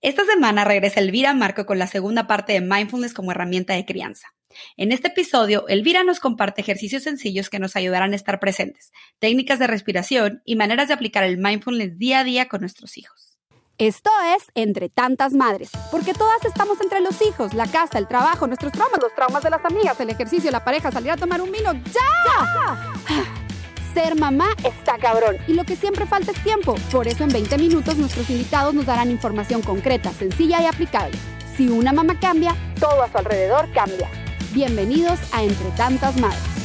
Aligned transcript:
Esta 0.00 0.24
semana 0.24 0.64
regresa 0.64 1.00
Elvira 1.00 1.34
Marco 1.34 1.66
con 1.66 1.78
la 1.78 1.88
segunda 1.88 2.28
parte 2.28 2.52
de 2.52 2.60
Mindfulness 2.60 3.14
como 3.14 3.32
herramienta 3.32 3.74
de 3.74 3.84
crianza. 3.84 4.28
En 4.76 4.92
este 4.92 5.08
episodio, 5.08 5.66
Elvira 5.66 6.04
nos 6.04 6.20
comparte 6.20 6.60
ejercicios 6.60 7.02
sencillos 7.02 7.50
que 7.50 7.58
nos 7.58 7.74
ayudarán 7.74 8.12
a 8.12 8.16
estar 8.16 8.38
presentes, 8.38 8.92
técnicas 9.18 9.58
de 9.58 9.66
respiración 9.66 10.40
y 10.44 10.54
maneras 10.54 10.86
de 10.86 10.94
aplicar 10.94 11.24
el 11.24 11.38
mindfulness 11.38 11.98
día 11.98 12.20
a 12.20 12.24
día 12.24 12.46
con 12.48 12.60
nuestros 12.60 12.96
hijos. 12.96 13.38
Esto 13.76 14.10
es 14.36 14.44
Entre 14.54 14.88
tantas 14.88 15.32
madres, 15.32 15.70
porque 15.90 16.14
todas 16.14 16.44
estamos 16.44 16.80
entre 16.80 17.00
los 17.00 17.20
hijos, 17.20 17.54
la 17.54 17.66
casa, 17.66 17.98
el 17.98 18.06
trabajo, 18.06 18.46
nuestros 18.46 18.72
traumas, 18.72 19.00
los 19.02 19.14
traumas 19.14 19.42
de 19.42 19.50
las 19.50 19.64
amigas, 19.64 19.98
el 19.98 20.10
ejercicio, 20.10 20.50
la 20.52 20.64
pareja, 20.64 20.92
salir 20.92 21.10
a 21.10 21.16
tomar 21.16 21.40
un 21.40 21.50
vino. 21.50 21.72
¡Ya! 21.72 23.44
Ser 23.98 24.14
mamá 24.14 24.50
está 24.62 24.96
cabrón 24.96 25.38
y 25.48 25.54
lo 25.54 25.64
que 25.64 25.74
siempre 25.74 26.06
falta 26.06 26.30
es 26.30 26.40
tiempo. 26.44 26.76
Por 26.92 27.08
eso 27.08 27.24
en 27.24 27.30
20 27.30 27.58
minutos 27.58 27.96
nuestros 27.96 28.30
invitados 28.30 28.72
nos 28.72 28.86
darán 28.86 29.10
información 29.10 29.60
concreta, 29.60 30.12
sencilla 30.12 30.62
y 30.62 30.66
aplicable. 30.66 31.18
Si 31.56 31.68
una 31.68 31.92
mamá 31.92 32.16
cambia, 32.20 32.54
todo 32.78 33.02
a 33.02 33.10
su 33.10 33.18
alrededor 33.18 33.68
cambia. 33.72 34.08
Bienvenidos 34.52 35.18
a 35.32 35.42
Entre 35.42 35.68
Tantas 35.70 36.16
Madres. 36.20 36.57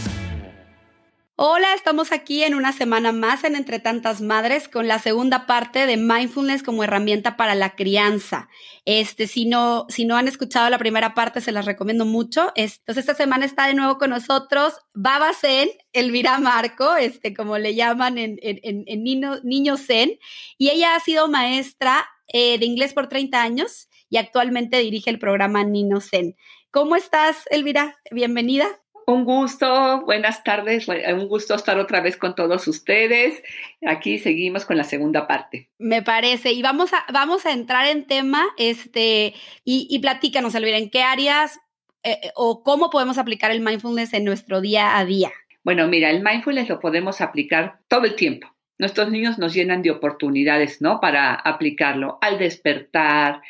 Hola, 1.35 1.73
estamos 1.73 2.11
aquí 2.11 2.43
en 2.43 2.53
una 2.53 2.71
semana 2.73 3.11
más 3.11 3.43
en 3.43 3.55
Entre 3.55 3.79
Tantas 3.79 4.21
Madres 4.21 4.67
con 4.67 4.87
la 4.87 4.99
segunda 4.99 5.47
parte 5.47 5.87
de 5.87 5.97
Mindfulness 5.97 6.61
como 6.61 6.83
herramienta 6.83 7.37
para 7.37 7.55
la 7.55 7.75
crianza. 7.75 8.49
Este, 8.85 9.25
si 9.25 9.45
no, 9.45 9.87
si 9.89 10.05
no 10.05 10.15
han 10.15 10.27
escuchado 10.27 10.69
la 10.69 10.77
primera 10.77 11.15
parte, 11.15 11.41
se 11.41 11.51
las 11.51 11.65
recomiendo 11.65 12.05
mucho. 12.05 12.51
Entonces, 12.53 12.97
esta 12.97 13.15
semana 13.15 13.45
está 13.45 13.65
de 13.65 13.73
nuevo 13.73 13.97
con 13.97 14.11
nosotros 14.11 14.75
Baba 14.93 15.33
Zen, 15.33 15.69
Elvira 15.91 16.37
Marco, 16.37 16.95
este, 16.97 17.33
como 17.33 17.57
le 17.57 17.73
llaman 17.73 18.19
en, 18.19 18.37
en, 18.43 18.83
en 18.85 19.03
Niño, 19.03 19.77
Zen, 19.77 20.19
y 20.59 20.69
ella 20.69 20.93
ha 20.93 20.99
sido 20.99 21.27
maestra 21.29 22.05
eh, 22.27 22.59
de 22.59 22.65
inglés 22.67 22.93
por 22.93 23.09
30 23.09 23.41
años 23.41 23.89
y 24.07 24.17
actualmente 24.17 24.77
dirige 24.77 25.09
el 25.09 25.17
programa 25.17 25.63
Nino 25.63 25.99
Zen. 25.99 26.35
¿Cómo 26.69 26.95
estás, 26.95 27.37
Elvira? 27.49 27.97
Bienvenida. 28.11 28.82
Un 29.05 29.25
gusto, 29.25 30.01
buenas 30.05 30.43
tardes, 30.43 30.87
un 30.87 31.27
gusto 31.27 31.55
estar 31.55 31.77
otra 31.77 31.99
vez 32.01 32.15
con 32.15 32.35
todos 32.35 32.67
ustedes. 32.67 33.43
Aquí 33.85 34.17
seguimos 34.17 34.65
con 34.65 34.77
la 34.77 34.83
segunda 34.83 35.27
parte. 35.27 35.69
Me 35.77 36.01
parece, 36.01 36.53
y 36.53 36.61
vamos 36.61 36.93
a, 36.93 37.05
vamos 37.11 37.45
a 37.45 37.51
entrar 37.51 37.87
en 37.87 38.05
tema, 38.05 38.45
este, 38.57 39.33
y, 39.65 39.87
y 39.89 39.99
platícanos, 39.99 40.55
Elvira, 40.55 40.77
¿en 40.77 40.89
qué 40.89 41.03
áreas 41.03 41.59
eh, 42.03 42.19
eh, 42.23 42.31
o 42.35 42.63
cómo 42.63 42.89
podemos 42.89 43.17
aplicar 43.17 43.51
el 43.51 43.61
mindfulness 43.61 44.13
en 44.13 44.25
nuestro 44.25 44.61
día 44.61 44.97
a 44.97 45.05
día? 45.05 45.31
Bueno, 45.63 45.87
mira, 45.87 46.09
el 46.09 46.23
mindfulness 46.23 46.69
lo 46.69 46.79
podemos 46.79 47.21
aplicar 47.21 47.79
todo 47.87 48.05
el 48.05 48.15
tiempo. 48.15 48.53
Nuestros 48.77 49.09
niños 49.09 49.37
nos 49.37 49.53
llenan 49.53 49.81
de 49.81 49.91
oportunidades, 49.91 50.81
¿no? 50.81 50.99
Para 50.99 51.33
aplicarlo 51.33 52.17
al 52.21 52.37
despertar, 52.37 53.41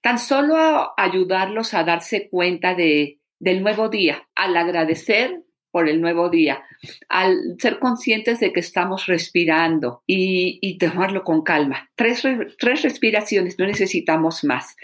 tan 0.00 0.18
solo 0.18 0.92
ayudarlos 0.96 1.74
a 1.74 1.82
darse 1.82 2.28
cuenta 2.28 2.74
de 2.74 3.18
del 3.38 3.62
nuevo 3.62 3.88
día, 3.88 4.26
al 4.34 4.56
agradecer 4.56 5.42
por 5.76 5.90
el 5.90 6.00
nuevo 6.00 6.30
día, 6.30 6.64
al 7.10 7.56
ser 7.58 7.78
conscientes 7.78 8.40
de 8.40 8.50
que 8.50 8.60
estamos 8.60 9.04
respirando 9.04 10.02
y, 10.06 10.78
tomarlo 10.78 11.22
con 11.22 11.42
calma. 11.42 11.90
Tres, 11.94 12.22
tres, 12.58 12.80
respiraciones, 12.82 13.58
no 13.58 13.66
necesitamos 13.66 14.42
más. 14.42 14.74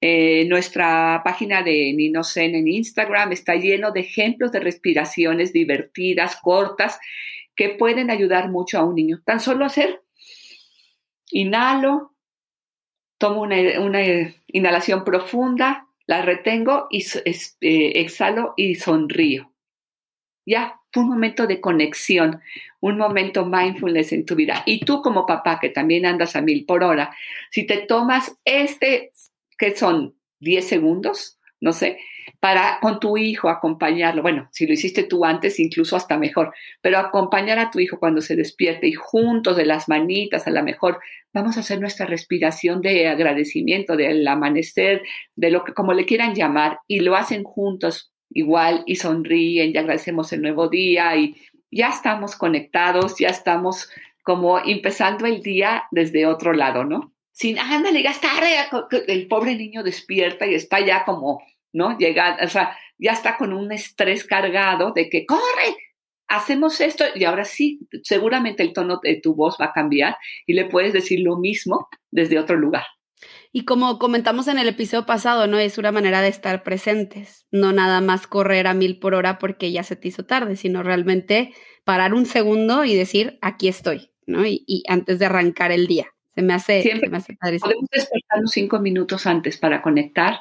Eh, 0.00 0.44
nuestra 0.46 1.22
página 1.24 1.64
de 1.64 1.92
Ninosen 1.94 2.54
en 2.54 2.68
Instagram 2.68 3.32
está 3.32 3.56
lleno 3.56 3.90
de 3.90 4.02
ejemplos 4.02 4.52
de 4.52 4.60
respiraciones 4.60 5.52
divertidas, 5.52 6.36
cortas, 6.36 7.00
que 7.56 7.70
pueden 7.70 8.10
ayudar 8.10 8.48
mucho 8.48 8.78
a 8.78 8.84
un 8.84 8.94
niño. 8.94 9.22
Tan 9.24 9.40
solo 9.40 9.64
hacer, 9.64 10.02
inhalo, 11.32 12.14
tomo 13.18 13.40
una, 13.40 13.80
una 13.80 14.00
inhalación 14.46 15.02
profunda, 15.02 15.88
la 16.06 16.22
retengo 16.22 16.86
y 16.90 17.04
eh, 17.24 17.92
exhalo 18.00 18.54
y 18.56 18.76
sonrío. 18.76 19.52
Ya, 20.46 20.80
un 20.96 21.08
momento 21.08 21.46
de 21.46 21.60
conexión, 21.60 22.40
un 22.80 22.98
momento 22.98 23.44
mindfulness 23.44 24.12
en 24.12 24.24
tu 24.24 24.34
vida. 24.34 24.62
Y 24.66 24.80
tú 24.80 25.02
como 25.02 25.26
papá, 25.26 25.58
que 25.60 25.68
también 25.68 26.06
andas 26.06 26.36
a 26.36 26.40
mil 26.40 26.64
por 26.64 26.82
hora, 26.82 27.14
si 27.50 27.64
te 27.66 27.78
tomas 27.78 28.36
este, 28.44 29.12
que 29.58 29.76
son 29.76 30.14
10 30.40 30.66
segundos, 30.66 31.38
no 31.60 31.72
sé, 31.72 31.98
para 32.46 32.78
con 32.80 33.00
tu 33.00 33.16
hijo 33.16 33.48
acompañarlo. 33.48 34.22
Bueno, 34.22 34.48
si 34.52 34.68
lo 34.68 34.72
hiciste 34.72 35.02
tú 35.02 35.24
antes, 35.24 35.58
incluso 35.58 35.96
hasta 35.96 36.16
mejor, 36.16 36.54
pero 36.80 36.98
acompañar 36.98 37.58
a 37.58 37.72
tu 37.72 37.80
hijo 37.80 37.98
cuando 37.98 38.20
se 38.20 38.36
despierte 38.36 38.86
y 38.86 38.92
juntos 38.92 39.56
de 39.56 39.66
las 39.66 39.88
manitas, 39.88 40.46
a 40.46 40.52
lo 40.52 40.62
mejor 40.62 41.00
vamos 41.34 41.56
a 41.56 41.60
hacer 41.60 41.80
nuestra 41.80 42.06
respiración 42.06 42.82
de 42.82 43.08
agradecimiento, 43.08 43.96
del 43.96 44.24
amanecer, 44.28 45.02
de 45.34 45.50
lo 45.50 45.64
que 45.64 45.74
como 45.74 45.92
le 45.92 46.06
quieran 46.06 46.36
llamar, 46.36 46.78
y 46.86 47.00
lo 47.00 47.16
hacen 47.16 47.42
juntos 47.42 48.12
igual 48.30 48.84
y 48.86 48.94
sonríen 48.94 49.72
y 49.74 49.76
agradecemos 49.76 50.32
el 50.32 50.42
nuevo 50.42 50.68
día 50.68 51.16
y 51.16 51.34
ya 51.72 51.88
estamos 51.88 52.36
conectados, 52.36 53.18
ya 53.18 53.30
estamos 53.30 53.90
como 54.22 54.60
empezando 54.60 55.26
el 55.26 55.42
día 55.42 55.82
desde 55.90 56.26
otro 56.26 56.52
lado, 56.52 56.84
¿no? 56.84 57.12
Sin, 57.32 57.58
ándale, 57.58 58.04
ya 58.04 58.12
está 58.12 58.28
el 59.08 59.26
pobre 59.26 59.56
niño 59.56 59.82
despierta 59.82 60.46
y 60.46 60.54
está 60.54 60.78
ya 60.78 61.04
como 61.04 61.42
¿no? 61.72 61.96
Llega, 61.98 62.38
o 62.42 62.48
sea, 62.48 62.76
ya 62.98 63.12
está 63.12 63.36
con 63.36 63.52
un 63.52 63.72
estrés 63.72 64.24
cargado 64.24 64.92
de 64.92 65.08
que 65.08 65.26
corre, 65.26 65.76
hacemos 66.28 66.80
esto 66.80 67.04
y 67.14 67.24
ahora 67.24 67.44
sí, 67.44 67.80
seguramente 68.02 68.62
el 68.62 68.72
tono 68.72 69.00
de 69.02 69.20
tu 69.20 69.34
voz 69.34 69.56
va 69.60 69.66
a 69.66 69.72
cambiar 69.72 70.16
y 70.46 70.54
le 70.54 70.64
puedes 70.64 70.92
decir 70.92 71.20
lo 71.20 71.36
mismo 71.36 71.88
desde 72.10 72.38
otro 72.38 72.56
lugar. 72.56 72.84
Y 73.52 73.64
como 73.64 73.98
comentamos 73.98 74.48
en 74.48 74.58
el 74.58 74.68
episodio 74.68 75.06
pasado, 75.06 75.46
¿no? 75.46 75.58
Es 75.58 75.78
una 75.78 75.92
manera 75.92 76.20
de 76.20 76.28
estar 76.28 76.62
presentes, 76.62 77.46
no 77.50 77.72
nada 77.72 78.00
más 78.00 78.26
correr 78.26 78.66
a 78.66 78.74
mil 78.74 78.98
por 78.98 79.14
hora 79.14 79.38
porque 79.38 79.72
ya 79.72 79.82
se 79.82 79.96
te 79.96 80.08
hizo 80.08 80.26
tarde, 80.26 80.56
sino 80.56 80.82
realmente 80.82 81.54
parar 81.84 82.12
un 82.12 82.26
segundo 82.26 82.84
y 82.84 82.94
decir, 82.94 83.38
aquí 83.40 83.68
estoy, 83.68 84.10
¿no? 84.26 84.44
Y, 84.46 84.82
antes 84.88 85.18
de 85.18 85.26
arrancar 85.26 85.72
el 85.72 85.86
día. 85.86 86.06
Se 86.34 86.42
me 86.42 86.52
hace, 86.52 86.82
Siempre 86.82 87.08
me 87.08 87.16
hace 87.16 87.34
Podemos 87.34 87.88
despertarnos 87.90 88.50
cinco 88.50 88.78
minutos 88.78 89.26
antes 89.26 89.56
para 89.56 89.80
conectar 89.80 90.38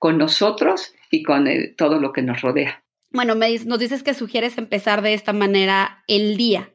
con 0.00 0.16
nosotros 0.18 0.94
y 1.10 1.22
con 1.22 1.46
todo 1.76 2.00
lo 2.00 2.12
que 2.12 2.22
nos 2.22 2.40
rodea. 2.40 2.82
Bueno, 3.12 3.34
nos 3.34 3.78
dices 3.78 4.02
que 4.02 4.14
sugieres 4.14 4.56
empezar 4.56 5.02
de 5.02 5.14
esta 5.14 5.32
manera 5.32 6.02
el 6.08 6.36
día. 6.36 6.72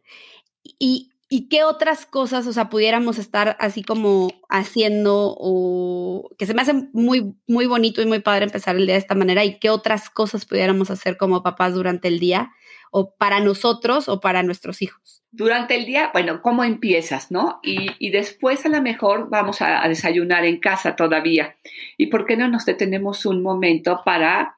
¿Y, 0.63 1.09
¿Y 1.28 1.50
qué 1.50 1.63
otras 1.63 2.06
cosas, 2.06 2.46
o 2.46 2.53
sea, 2.53 2.69
pudiéramos 2.69 3.18
estar 3.18 3.58
así 3.59 3.84
como 3.84 4.31
haciendo 4.47 5.36
o 5.40 6.30
que 6.38 6.46
se 6.46 6.53
me 6.53 6.62
hace 6.62 6.74
muy, 6.94 7.34
muy 7.47 7.66
bonito 7.66 8.02
y 8.02 8.06
muy 8.06 8.19
padre 8.19 8.46
empezar 8.46 8.75
el 8.75 8.86
día 8.86 8.94
de 8.94 9.02
esta 9.02 9.16
manera? 9.16 9.44
¿Y 9.44 9.59
qué 9.59 9.72
otras 9.72 10.09
cosas 10.12 10.46
pudiéramos 10.46 10.92
hacer 10.92 11.18
como 11.18 11.42
papás 11.42 11.74
durante 11.74 12.07
el 12.09 12.19
día 12.19 12.52
o 12.97 13.13
para 13.13 13.41
nosotros 13.41 14.07
o 14.07 14.22
para 14.22 14.41
nuestros 14.41 14.81
hijos? 14.81 15.22
Durante 15.29 15.75
el 15.75 15.85
día, 15.85 16.11
bueno, 16.13 16.41
¿cómo 16.41 16.63
empiezas, 16.63 17.29
no? 17.29 17.59
Y, 17.61 18.09
después 18.09 18.66
a 18.66 18.69
lo 18.69 18.81
mejor 18.81 19.29
vamos 19.29 19.61
a, 19.61 19.83
a, 19.83 19.89
desayunar 19.89 20.45
en 20.45 20.61
casa 20.61 20.95
todavía. 20.95 21.57
¿Y 21.97 22.07
por 22.07 22.25
qué 22.25 22.38
no 22.38 22.47
nos 22.47 22.66
detenemos 22.66 23.25
un 23.25 23.44
momento 23.44 24.01
para 24.06 24.56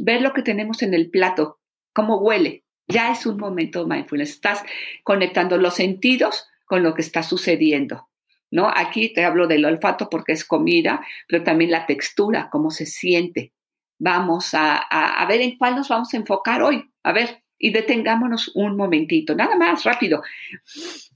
ver 0.00 0.22
lo 0.22 0.32
que 0.32 0.42
tenemos 0.42 0.82
en 0.82 0.92
el 0.92 1.08
plato? 1.08 1.60
¿Cómo 1.92 2.16
huele? 2.16 2.64
Ya 2.88 3.12
es 3.12 3.26
un 3.26 3.36
momento 3.36 3.86
mindfulness. 3.86 4.30
Estás 4.30 4.64
conectando 5.04 5.56
los 5.56 5.76
sentidos 5.76 6.48
con 6.64 6.82
lo 6.82 6.94
que 6.94 7.02
está 7.02 7.22
sucediendo. 7.22 8.08
¿No? 8.50 8.68
Aquí 8.74 9.12
te 9.12 9.24
hablo 9.24 9.46
del 9.46 9.64
olfato 9.64 10.10
porque 10.10 10.32
es 10.32 10.44
comida, 10.44 11.06
pero 11.28 11.44
también 11.44 11.70
la 11.70 11.86
textura, 11.86 12.48
cómo 12.50 12.72
se 12.72 12.86
siente. 12.86 13.52
Vamos 14.00 14.52
a, 14.54 14.78
a, 14.78 15.22
a 15.22 15.26
ver 15.26 15.42
en 15.42 15.56
cuál 15.56 15.76
nos 15.76 15.88
vamos 15.88 16.12
a 16.12 16.16
enfocar 16.16 16.62
hoy. 16.62 16.90
A 17.04 17.12
ver, 17.12 17.44
y 17.58 17.72
detengámonos 17.72 18.52
un 18.54 18.76
momentito, 18.76 19.34
nada 19.34 19.56
más 19.56 19.84
rápido. 19.84 20.22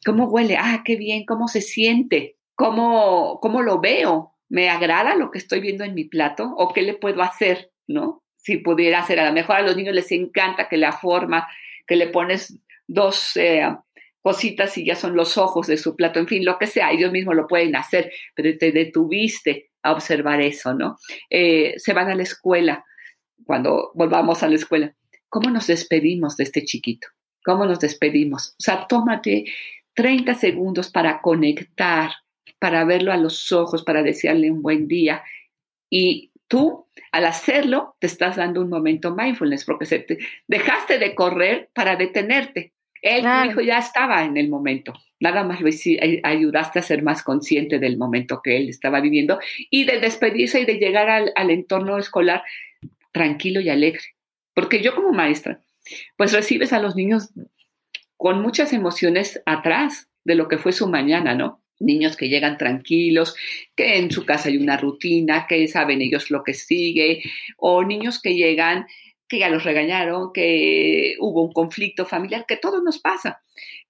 ¿Cómo 0.04 0.24
huele? 0.24 0.56
Ah, 0.58 0.82
qué 0.84 0.96
bien, 0.96 1.24
¿cómo 1.24 1.48
se 1.48 1.60
siente? 1.60 2.36
¿Cómo, 2.54 3.38
cómo 3.40 3.62
lo 3.62 3.80
veo? 3.80 4.34
¿Me 4.48 4.68
agrada 4.68 5.14
lo 5.14 5.30
que 5.30 5.38
estoy 5.38 5.60
viendo 5.60 5.84
en 5.84 5.94
mi 5.94 6.04
plato? 6.04 6.52
¿O 6.56 6.72
qué 6.72 6.82
le 6.82 6.94
puedo 6.94 7.22
hacer? 7.22 7.70
¿No? 7.86 8.22
Si 8.36 8.58
pudiera 8.58 8.98
hacer, 8.98 9.20
a 9.20 9.26
lo 9.26 9.32
mejor 9.32 9.56
a 9.56 9.62
los 9.62 9.76
niños 9.76 9.94
les 9.94 10.10
encanta 10.10 10.68
que 10.68 10.76
la 10.76 10.92
forma, 10.92 11.48
que 11.86 11.96
le 11.96 12.08
pones 12.08 12.58
dos 12.88 13.36
eh, 13.36 13.62
cositas 14.20 14.76
y 14.76 14.84
ya 14.84 14.96
son 14.96 15.14
los 15.14 15.38
ojos 15.38 15.68
de 15.68 15.76
su 15.76 15.94
plato, 15.94 16.18
en 16.18 16.26
fin, 16.26 16.44
lo 16.44 16.58
que 16.58 16.66
sea, 16.66 16.90
ellos 16.90 17.12
mismos 17.12 17.36
lo 17.36 17.46
pueden 17.46 17.76
hacer, 17.76 18.12
pero 18.34 18.56
te 18.58 18.72
detuviste 18.72 19.70
a 19.82 19.92
observar 19.92 20.40
eso, 20.40 20.74
¿no? 20.74 20.96
Eh, 21.30 21.74
se 21.76 21.92
van 21.92 22.10
a 22.10 22.14
la 22.14 22.22
escuela, 22.22 22.84
cuando 23.44 23.92
volvamos 23.94 24.42
a 24.42 24.48
la 24.48 24.56
escuela 24.56 24.94
¿Cómo 25.32 25.48
nos 25.48 25.66
despedimos 25.66 26.36
de 26.36 26.44
este 26.44 26.62
chiquito? 26.62 27.08
¿Cómo 27.42 27.64
nos 27.64 27.80
despedimos? 27.80 28.50
O 28.50 28.62
sea, 28.62 28.86
tómate 28.86 29.46
30 29.94 30.34
segundos 30.34 30.90
para 30.90 31.22
conectar, 31.22 32.10
para 32.58 32.84
verlo 32.84 33.12
a 33.12 33.16
los 33.16 33.50
ojos, 33.50 33.82
para 33.82 34.02
desearle 34.02 34.50
un 34.50 34.60
buen 34.60 34.88
día. 34.88 35.22
Y 35.88 36.32
tú, 36.48 36.86
al 37.12 37.24
hacerlo, 37.24 37.96
te 37.98 38.08
estás 38.08 38.36
dando 38.36 38.60
un 38.60 38.68
momento 38.68 39.16
mindfulness, 39.16 39.64
porque 39.64 39.86
se 39.86 40.00
te, 40.00 40.18
dejaste 40.48 40.98
de 40.98 41.14
correr 41.14 41.70
para 41.72 41.96
detenerte. 41.96 42.74
Él, 43.00 43.22
tu 43.22 43.50
hijo, 43.50 43.60
ya 43.62 43.78
estaba 43.78 44.24
en 44.24 44.36
el 44.36 44.50
momento. 44.50 44.92
Nada 45.18 45.44
más 45.44 45.62
lo 45.62 45.70
ayudaste 46.24 46.78
a 46.78 46.82
ser 46.82 47.02
más 47.02 47.22
consciente 47.22 47.78
del 47.78 47.96
momento 47.96 48.42
que 48.44 48.58
él 48.58 48.68
estaba 48.68 49.00
viviendo 49.00 49.38
y 49.70 49.86
de 49.86 49.98
despedirse 49.98 50.60
y 50.60 50.66
de 50.66 50.74
llegar 50.74 51.08
al, 51.08 51.32
al 51.36 51.50
entorno 51.50 51.96
escolar 51.96 52.42
tranquilo 53.12 53.62
y 53.62 53.70
alegre. 53.70 54.02
Porque 54.54 54.82
yo 54.82 54.94
como 54.94 55.12
maestra, 55.12 55.60
pues 56.16 56.32
recibes 56.32 56.72
a 56.72 56.80
los 56.80 56.96
niños 56.96 57.30
con 58.16 58.40
muchas 58.40 58.72
emociones 58.72 59.42
atrás 59.46 60.08
de 60.24 60.34
lo 60.34 60.48
que 60.48 60.58
fue 60.58 60.72
su 60.72 60.88
mañana, 60.88 61.34
¿no? 61.34 61.60
Niños 61.80 62.16
que 62.16 62.28
llegan 62.28 62.58
tranquilos, 62.58 63.34
que 63.74 63.98
en 63.98 64.10
su 64.10 64.24
casa 64.24 64.48
hay 64.48 64.58
una 64.58 64.76
rutina, 64.76 65.46
que 65.48 65.66
saben 65.66 66.00
ellos 66.00 66.30
lo 66.30 66.44
que 66.44 66.54
sigue, 66.54 67.22
o 67.56 67.82
niños 67.82 68.20
que 68.22 68.34
llegan 68.34 68.86
que 69.32 69.38
ya 69.38 69.48
los 69.48 69.64
regañaron, 69.64 70.30
que 70.34 71.16
hubo 71.18 71.42
un 71.42 71.52
conflicto 71.52 72.04
familiar, 72.04 72.44
que 72.46 72.58
todo 72.58 72.82
nos 72.82 72.98
pasa, 72.98 73.40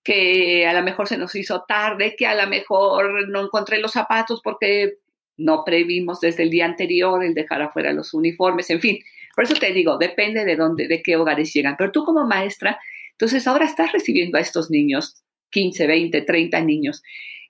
que 0.05 0.69
a 0.69 0.73
lo 0.73 0.85
mejor 0.85 1.09
se 1.09 1.19
nos 1.19 1.35
hizo 1.35 1.65
tarde, 1.67 2.15
que 2.17 2.27
a 2.27 2.35
lo 2.37 2.49
mejor 2.49 3.29
no 3.29 3.41
encontré 3.43 3.81
los 3.81 3.91
zapatos 3.91 4.41
porque 4.41 4.95
no 5.37 5.65
previmos 5.65 6.21
desde 6.21 6.45
el 6.45 6.51
día 6.51 6.67
anterior 6.67 7.25
el 7.25 7.35
dejar 7.35 7.61
afuera 7.61 7.93
los 7.93 8.15
uniformes, 8.15 8.71
en 8.71 8.81
fin. 8.81 8.99
Por 9.35 9.45
eso 9.45 9.55
te 9.55 9.73
digo, 9.73 9.99
depende 9.99 10.45
de 10.45 10.57
dónde, 10.57 10.89
de 10.89 11.03
qué 11.03 11.17
hogares 11.17 11.53
llegan. 11.53 11.77
Pero 11.77 11.93
tú 11.93 12.05
como 12.05 12.27
maestra, 12.27 12.79
entonces 13.13 13.47
ahora 13.47 13.65
estás 13.65 13.93
recibiendo 13.93 14.39
a 14.39 14.41
estos 14.41 14.71
niños, 14.71 15.23
15, 15.51 15.87
20, 15.87 16.23
30 16.23 16.61
niños, 16.63 17.03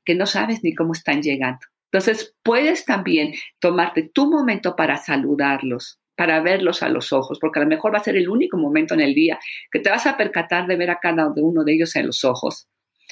que 0.04 0.14
no 0.14 0.26
sabes 0.26 0.62
ni 0.62 0.74
cómo 0.74 0.92
están 0.92 1.22
llegando. 1.22 1.60
Entonces 1.92 2.34
puedes 2.42 2.84
también 2.84 3.34
tomarte 3.60 4.02
tu 4.02 4.30
momento 4.30 4.76
para 4.76 4.96
saludarlos, 4.96 6.00
para 6.16 6.40
verlos 6.40 6.82
a 6.82 6.88
los 6.88 7.12
ojos, 7.12 7.38
porque 7.40 7.60
a 7.60 7.62
lo 7.62 7.68
mejor 7.68 7.92
va 7.94 7.98
a 7.98 8.04
ser 8.04 8.16
el 8.16 8.28
único 8.28 8.56
momento 8.56 8.94
en 8.94 9.00
el 9.00 9.14
día 9.14 9.38
que 9.70 9.78
te 9.78 9.90
vas 9.90 10.06
a 10.06 10.16
percatar 10.16 10.66
de 10.66 10.76
ver 10.76 10.90
a 10.90 11.00
cada 11.00 11.32
uno 11.36 11.64
de 11.64 11.74
ellos 11.74 11.94
en 11.96 12.06
los 12.06 12.24
ojos 12.24 12.68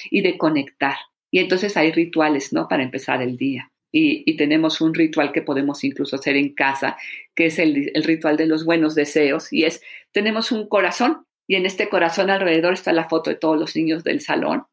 y 0.09 0.21
de 0.21 0.37
conectar. 0.37 0.95
Y 1.29 1.39
entonces 1.39 1.77
hay 1.77 1.91
rituales, 1.91 2.51
¿no? 2.53 2.67
Para 2.67 2.83
empezar 2.83 3.21
el 3.21 3.37
día. 3.37 3.70
Y, 3.91 4.37
tenemos 4.37 4.79
un 4.79 4.93
ritual 4.93 5.33
que 5.33 5.41
podemos 5.41 5.83
incluso 5.83 6.15
hacer 6.15 6.37
en 6.37 6.53
casa, 6.53 6.97
que 7.35 7.47
es 7.47 7.59
el, 7.59 7.91
ritual 8.03 8.37
de 8.37 8.47
los 8.47 8.63
buenos 8.63 8.95
deseos, 8.95 9.51
y 9.51 9.65
es, 9.65 9.81
tenemos 10.13 10.51
un 10.51 10.69
corazón, 10.69 11.25
y 11.45 11.55
en 11.55 11.65
este 11.65 11.89
corazón 11.89 12.29
alrededor 12.29 12.73
está 12.73 12.93
la 12.93 13.09
foto 13.09 13.29
de 13.29 13.35
todos 13.35 13.59
los 13.59 13.75
niños 13.75 14.03
del 14.03 14.21
salón, 14.21 14.63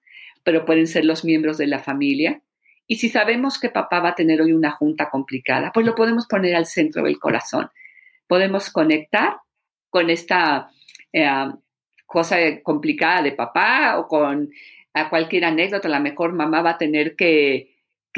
pero 0.45 0.65
pueden 0.65 0.87
ser 0.87 1.05
los 1.05 1.25
miembros 1.25 1.59
de 1.59 1.67
la 1.67 1.81
familia. 1.81 2.43
Y 2.87 2.97
si 2.97 3.09
sabemos 3.09 3.59
que 3.59 3.69
papá 3.69 4.01
va 4.01 4.11
a 4.11 4.15
tener 4.15 4.41
hoy 4.41 4.53
una 4.53 4.71
junta 4.71 5.11
complicada, 5.11 5.73
pues 5.73 5.85
lo 5.85 5.95
podemos 5.95 6.27
poner 6.27 6.55
al 6.55 6.67
centro 6.67 7.03
del 7.03 7.19
corazón 7.19 7.71
podemos 8.29 8.71
conectar 8.71 9.39
con 9.91 10.11
esta 10.11 10.71
eh, 11.13 11.27
cosa 12.07 12.37
complicada 12.63 13.23
de 13.23 13.33
papá 13.33 13.99
o 13.99 14.07
con 14.07 14.51
cualquier 15.11 15.45
anécdota. 15.47 15.89
A 15.89 15.93
lo 15.93 16.01
mejor 16.01 16.33
mamá 16.33 16.63
va 16.63 16.71
a 16.71 16.79
tener 16.79 17.17
que, 17.17 17.75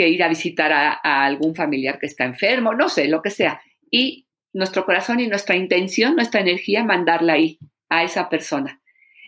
ir 0.08 0.23
a 0.23 0.29
visitar 0.29 0.73
a, 0.73 1.25
algún 1.25 1.55
familiar 1.55 1.99
que 1.99 2.06
está 2.06 2.25
enfermo, 2.25 2.75
no 2.75 2.88
sé, 2.88 3.08
lo 3.08 3.23
que 3.23 3.31
sea. 3.31 3.61
Y 3.91 4.26
nuestro 4.52 4.85
corazón 4.85 5.20
y 5.20 5.29
nuestra 5.29 5.56
intención, 5.56 6.17
nuestra 6.17 6.41
energía, 6.41 6.85
mandarla 6.85 7.35
ahí, 7.35 7.58
a 7.88 8.02
esa 8.05 8.29
persona. 8.29 8.81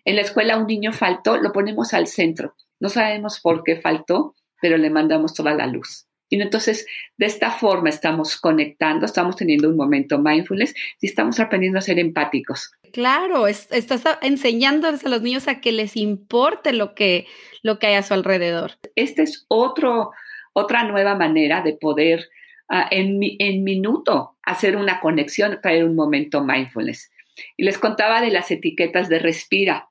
En 0.04 0.16
la 0.16 0.22
escuela 0.22 0.56
un 0.56 0.66
niño 0.66 0.92
faltó, 0.92 1.36
lo 1.36 1.52
ponemos 1.52 1.94
al 1.94 2.06
centro. 2.06 2.54
No 2.80 2.88
sabemos 2.88 3.40
por 3.40 3.62
qué 3.62 3.76
faltó, 3.76 4.34
pero 4.60 4.76
le 4.76 4.90
mandamos 4.90 5.34
toda 5.34 5.54
la 5.54 5.66
luz. 5.66 6.06
Y 6.32 6.40
entonces, 6.40 6.86
de 7.18 7.26
esta 7.26 7.50
forma 7.50 7.90
estamos 7.90 8.40
conectando, 8.40 9.04
estamos 9.04 9.36
teniendo 9.36 9.68
un 9.68 9.76
momento 9.76 10.18
mindfulness 10.18 10.74
y 10.98 11.06
estamos 11.06 11.38
aprendiendo 11.38 11.78
a 11.78 11.82
ser 11.82 11.98
empáticos. 11.98 12.72
Claro, 12.90 13.46
estás 13.46 14.04
enseñándoles 14.22 15.04
a 15.04 15.10
los 15.10 15.20
niños 15.20 15.46
a 15.46 15.60
que 15.60 15.72
les 15.72 15.94
importe 15.94 16.72
lo 16.72 16.94
que, 16.94 17.26
lo 17.62 17.78
que 17.78 17.88
hay 17.88 17.94
a 17.96 18.02
su 18.02 18.14
alrededor. 18.14 18.78
Esta 18.96 19.22
es 19.22 19.44
otro, 19.48 20.12
otra 20.52 20.84
nueva 20.84 21.14
manera 21.14 21.62
de 21.62 21.74
poder 21.74 22.28
ah, 22.68 22.88
en, 22.90 23.18
minuto 23.64 24.36
hacer 24.42 24.76
una 24.76 25.00
conexión, 25.00 25.58
traer 25.62 25.84
un 25.84 25.94
momento 25.94 26.42
mindfulness. 26.42 27.10
Y 27.56 27.64
les 27.64 27.78
contaba 27.78 28.20
de 28.20 28.30
las 28.30 28.50
etiquetas 28.50 29.08
de 29.08 29.18
respira 29.18 29.88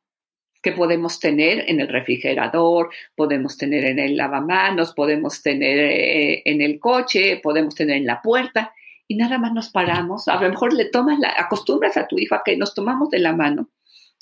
que 0.61 0.71
podemos 0.71 1.19
tener 1.19 1.69
en 1.69 1.79
el 1.79 1.87
refrigerador, 1.87 2.91
podemos 3.15 3.57
tener 3.57 3.83
en 3.85 3.97
el 3.97 4.15
lavamanos, 4.15 4.93
podemos 4.93 5.41
tener 5.41 5.79
eh, 5.79 6.41
en 6.45 6.61
el 6.61 6.79
coche, 6.79 7.39
podemos 7.41 7.73
tener 7.73 7.97
en 7.97 8.05
la 8.05 8.21
puerta 8.21 8.73
y 9.07 9.15
nada 9.15 9.39
más 9.39 9.53
nos 9.53 9.69
paramos. 9.69 10.27
A 10.27 10.39
lo 10.39 10.49
mejor 10.49 10.73
le 10.73 10.85
tomas 10.85 11.17
la, 11.19 11.33
acostumbras 11.35 11.97
a 11.97 12.07
tu 12.07 12.19
hijo 12.19 12.35
a 12.35 12.43
que 12.45 12.57
nos 12.57 12.75
tomamos 12.75 13.09
de 13.09 13.19
la 13.19 13.33
mano, 13.33 13.69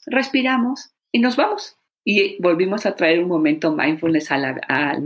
respiramos 0.06 0.92
y 1.12 1.20
nos 1.20 1.36
vamos. 1.36 1.79
Y 2.04 2.42
volvimos 2.42 2.86
a 2.86 2.96
traer 2.96 3.20
un 3.20 3.28
momento 3.28 3.76
mindfulness 3.76 4.32
a, 4.32 4.98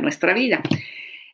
nuestra 0.00 0.34
vida. 0.34 0.62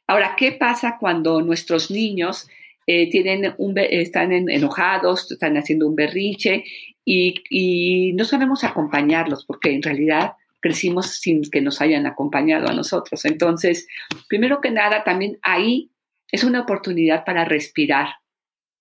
Ahora, 0.06 0.34
¿qué 0.36 0.52
pasa 0.52 0.96
cuando 1.00 1.42
nuestros 1.42 1.90
niños 1.90 2.48
eh, 2.86 3.10
tienen 3.10 3.54
un, 3.58 3.76
están 3.76 4.32
enojados, 4.32 5.30
están 5.30 5.56
haciendo 5.56 5.86
un 5.86 5.94
berrinche 5.96 6.64
y, 7.04 8.12
no 8.14 8.24
sabemos 8.24 8.64
acompañarlos 8.64 9.44
porque 9.46 9.72
en 9.72 9.82
realidad 9.82 10.32
crecimos 10.60 11.20
sin 11.20 11.42
que 11.50 11.60
nos 11.60 11.80
hayan 11.80 12.06
acompañado 12.06 12.68
a 12.68 12.74
nosotros. 12.74 13.24
Entonces, 13.24 13.86
primero 14.28 14.60
que 14.60 14.70
nada, 14.70 15.04
también 15.04 15.38
ahí 15.42 15.90
es 16.30 16.44
una 16.44 16.60
oportunidad 16.60 17.24
para 17.24 17.44
respirar, 17.44 18.08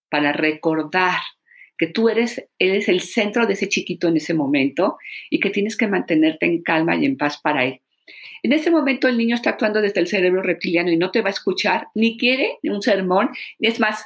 para 0.10 0.34
recordar 0.34 1.20
que 1.78 1.88
tú 1.88 2.10
eres, 2.10 2.48
eres 2.60 2.90
el 2.90 3.02
centro 3.02 3.46
de 3.46 3.54
ese 3.54 3.70
chiquito 3.70 4.08
en 4.08 4.18
ese 4.18 4.34
momento 4.34 4.98
y 5.30 5.40
que 5.40 5.50
tienes 5.50 5.78
que 5.78 5.88
mantenerte 5.88 6.46
en 6.46 6.62
calma 6.62 6.96
y 6.96 7.06
en 7.06 7.18
paz 7.18 7.40
para 7.42 7.66
él. 7.66 7.82
En 8.44 8.54
ese 8.54 8.72
momento 8.72 9.08
el 9.08 9.18
niño 9.18 9.36
está 9.36 9.52
actuando 9.52 9.82
desde 9.82 10.00
el 10.00 10.08
cerebro 10.08 10.42
reptiliano 10.42 10.92
y 10.92 10.98
no 10.98 11.12
te 11.12 11.22
va 11.22 11.28
a 11.28 11.32
escuchar, 11.32 11.88
ni 11.94 12.18
quiere 12.18 12.60
un 12.64 12.82
sermón, 12.82 13.30
es 13.60 13.80
más, 13.80 14.06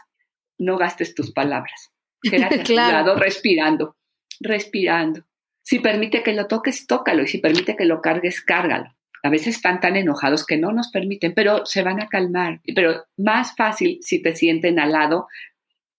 no 0.57 0.77
gastes 0.77 1.13
tus 1.13 1.31
palabras. 1.31 1.91
Quédate 2.21 2.63
claro. 2.63 3.15
respirando 3.15 3.95
respirando. 4.41 5.23
Si 5.63 5.79
permite 5.79 6.23
que 6.23 6.33
lo 6.33 6.47
toques, 6.47 6.87
tócalo. 6.87 7.23
Y 7.23 7.27
si 7.27 7.37
permite 7.37 7.75
que 7.75 7.85
lo 7.85 8.01
cargues, 8.01 8.41
cárgalo. 8.41 8.93
A 9.23 9.29
veces 9.29 9.55
están 9.55 9.79
tan 9.79 9.95
enojados 9.95 10.45
que 10.45 10.57
no 10.57 10.71
nos 10.71 10.89
permiten, 10.89 11.33
pero 11.35 11.65
se 11.65 11.83
van 11.83 12.01
a 12.01 12.07
calmar. 12.07 12.59
Pero 12.75 13.05
más 13.17 13.55
fácil 13.55 13.99
si 14.01 14.21
te 14.21 14.35
sienten 14.35 14.79
al 14.79 14.93
lado, 14.93 15.27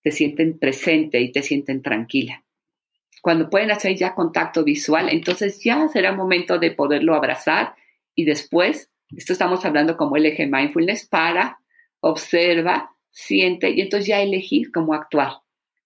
te 0.03 0.11
sienten 0.11 0.59
presente 0.59 1.21
y 1.21 1.33
te 1.33 1.43
sienten 1.43 1.83
tranquila. 1.83 2.45
Cuando 3.23 3.49
pueden 3.49 3.71
hacer 3.71 3.97
ya 3.97 4.15
contacto 4.15 4.65
visual, 4.65 5.09
entonces 5.09 5.63
ya 5.63 5.89
será 5.89 6.13
momento 6.13 6.59
de 6.59 6.73
poderlo 6.73 7.15
abrazar 7.15 7.75
y 8.15 8.25
después, 8.25 8.91
esto 9.17 9.33
estamos 9.33 9.65
hablando 9.65 9.97
como 9.97 10.17
el 10.17 10.27
eje 10.27 10.47
mindfulness, 10.47 11.07
para, 11.07 11.61
observa, 12.01 12.91
siente 13.11 13.71
y 13.71 13.81
entonces 13.81 14.09
ya 14.09 14.21
elegir 14.21 14.73
cómo 14.73 14.95
actuar. 14.95 15.35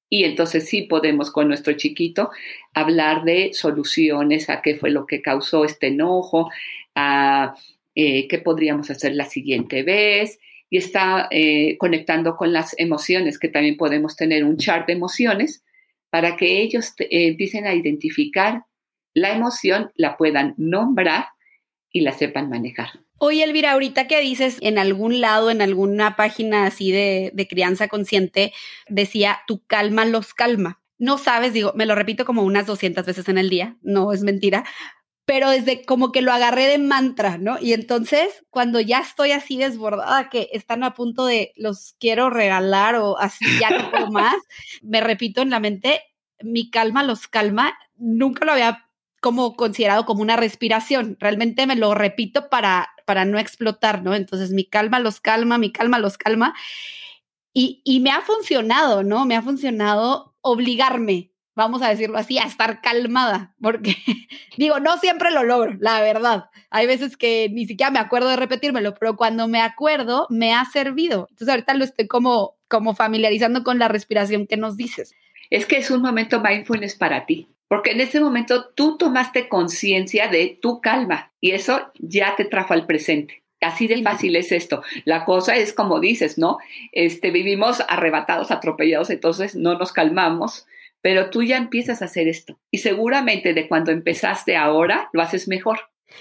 Y 0.08 0.24
entonces 0.24 0.68
sí 0.68 0.82
podemos 0.82 1.30
con 1.30 1.48
nuestro 1.48 1.72
chiquito 1.74 2.30
hablar 2.72 3.24
de 3.24 3.52
soluciones 3.52 4.48
a 4.48 4.62
qué 4.62 4.76
fue 4.76 4.90
lo 4.90 5.06
que 5.06 5.20
causó 5.20 5.64
este 5.64 5.88
enojo, 5.88 6.48
a 6.94 7.54
eh, 7.94 8.28
qué 8.28 8.38
podríamos 8.38 8.90
hacer 8.90 9.14
la 9.14 9.24
siguiente 9.24 9.82
vez. 9.82 10.38
Y 10.68 10.78
está 10.78 11.28
eh, 11.30 11.76
conectando 11.78 12.36
con 12.36 12.52
las 12.52 12.74
emociones, 12.78 13.38
que 13.38 13.48
también 13.48 13.76
podemos 13.76 14.16
tener 14.16 14.44
un 14.44 14.56
chart 14.56 14.86
de 14.86 14.94
emociones 14.94 15.64
para 16.10 16.36
que 16.36 16.62
ellos 16.62 16.92
eh, 16.98 17.28
empiecen 17.28 17.66
a 17.66 17.74
identificar 17.74 18.64
la 19.14 19.34
emoción, 19.34 19.90
la 19.94 20.16
puedan 20.16 20.54
nombrar 20.56 21.26
y 21.90 22.00
la 22.00 22.12
sepan 22.12 22.50
manejar. 22.50 22.88
Oye, 23.18 23.42
Elvira, 23.44 23.72
ahorita 23.72 24.06
que 24.08 24.20
dices 24.20 24.58
en 24.60 24.78
algún 24.78 25.20
lado, 25.20 25.50
en 25.50 25.62
alguna 25.62 26.16
página 26.16 26.66
así 26.66 26.92
de, 26.92 27.30
de 27.32 27.48
crianza 27.48 27.88
consciente, 27.88 28.52
decía, 28.88 29.38
tu 29.46 29.64
calma 29.64 30.04
los 30.04 30.34
calma. 30.34 30.82
No 30.98 31.16
sabes, 31.16 31.52
digo, 31.52 31.72
me 31.74 31.86
lo 31.86 31.94
repito 31.94 32.24
como 32.24 32.42
unas 32.42 32.66
200 32.66 33.04
veces 33.06 33.28
en 33.28 33.38
el 33.38 33.50
día, 33.50 33.76
no 33.82 34.12
es 34.12 34.22
mentira, 34.22 34.64
pero 35.26 35.50
desde 35.50 35.84
como 35.84 36.12
que 36.12 36.22
lo 36.22 36.32
agarré 36.32 36.66
de 36.66 36.78
mantra, 36.78 37.36
¿no? 37.36 37.58
Y 37.60 37.72
entonces, 37.72 38.44
cuando 38.48 38.80
ya 38.80 39.00
estoy 39.00 39.32
así 39.32 39.58
desbordada, 39.58 40.30
que 40.30 40.48
están 40.52 40.84
a 40.84 40.94
punto 40.94 41.26
de 41.26 41.52
los 41.56 41.96
quiero 41.98 42.30
regalar 42.30 42.94
o 42.94 43.18
así 43.18 43.44
ya 43.60 43.70
no 43.70 43.90
puedo 43.90 44.10
más, 44.12 44.36
me 44.82 45.00
repito 45.00 45.42
en 45.42 45.50
la 45.50 45.58
mente, 45.58 46.00
mi 46.42 46.70
calma 46.70 47.02
los 47.02 47.26
calma. 47.26 47.76
Nunca 47.96 48.44
lo 48.44 48.52
había 48.52 48.88
como 49.20 49.56
considerado 49.56 50.06
como 50.06 50.22
una 50.22 50.36
respiración. 50.36 51.16
Realmente 51.18 51.66
me 51.66 51.74
lo 51.74 51.92
repito 51.94 52.48
para, 52.48 52.88
para 53.04 53.24
no 53.24 53.40
explotar, 53.40 54.04
¿no? 54.04 54.14
Entonces 54.14 54.52
mi 54.52 54.64
calma 54.64 55.00
los 55.00 55.20
calma, 55.20 55.58
mi 55.58 55.72
calma 55.72 55.98
los 55.98 56.18
calma. 56.18 56.54
Y, 57.52 57.82
y 57.84 57.98
me 57.98 58.10
ha 58.10 58.20
funcionado, 58.20 59.02
¿no? 59.02 59.26
Me 59.26 59.34
ha 59.34 59.42
funcionado 59.42 60.36
obligarme, 60.40 61.32
vamos 61.56 61.82
a 61.82 61.88
decirlo 61.88 62.18
así, 62.18 62.38
a 62.38 62.44
estar 62.44 62.80
calmada, 62.80 63.54
porque 63.60 63.96
digo, 64.56 64.78
no 64.78 64.98
siempre 64.98 65.32
lo 65.32 65.42
logro, 65.42 65.74
la 65.80 66.00
verdad. 66.00 66.44
Hay 66.70 66.86
veces 66.86 67.16
que 67.16 67.48
ni 67.50 67.66
siquiera 67.66 67.90
me 67.90 67.98
acuerdo 67.98 68.28
de 68.28 68.36
repetírmelo, 68.36 68.94
pero 68.94 69.16
cuando 69.16 69.48
me 69.48 69.60
acuerdo, 69.60 70.26
me 70.30 70.54
ha 70.54 70.64
servido. 70.66 71.26
Entonces 71.30 71.48
ahorita 71.48 71.74
lo 71.74 71.84
estoy 71.84 72.06
como, 72.06 72.54
como 72.68 72.94
familiarizando 72.94 73.64
con 73.64 73.78
la 73.78 73.88
respiración 73.88 74.46
que 74.46 74.56
nos 74.56 74.76
dices. 74.76 75.14
Es 75.50 75.66
que 75.66 75.78
es 75.78 75.90
un 75.90 76.02
momento 76.02 76.40
mindfulness 76.40 76.94
para 76.94 77.26
ti 77.26 77.48
porque 77.68 77.92
en 77.92 78.00
ese 78.00 78.20
momento 78.20 78.68
tú 78.74 78.96
tomaste 78.96 79.48
conciencia 79.48 80.28
de 80.28 80.58
tu 80.60 80.80
calma 80.80 81.32
y 81.40 81.52
eso 81.52 81.90
ya 81.98 82.36
te 82.36 82.44
trajo 82.44 82.74
al 82.74 82.86
presente. 82.86 83.42
Así 83.60 83.88
de 83.88 84.02
fácil 84.02 84.36
es 84.36 84.52
esto. 84.52 84.82
La 85.04 85.24
cosa 85.24 85.56
es 85.56 85.72
como 85.72 85.98
dices, 85.98 86.38
¿no? 86.38 86.58
Este, 86.92 87.30
vivimos 87.30 87.82
arrebatados, 87.88 88.50
atropellados, 88.50 89.10
entonces 89.10 89.56
no 89.56 89.76
nos 89.78 89.92
calmamos, 89.92 90.66
pero 91.06 91.30
tú 91.30 91.44
ya 91.44 91.56
empiezas 91.56 92.02
a 92.02 92.06
hacer 92.06 92.26
esto. 92.26 92.58
Y 92.68 92.78
seguramente 92.78 93.54
de 93.54 93.68
cuando 93.68 93.92
empezaste 93.92 94.56
ahora, 94.56 95.08
lo 95.12 95.22
haces 95.22 95.46
mejor. 95.46 95.78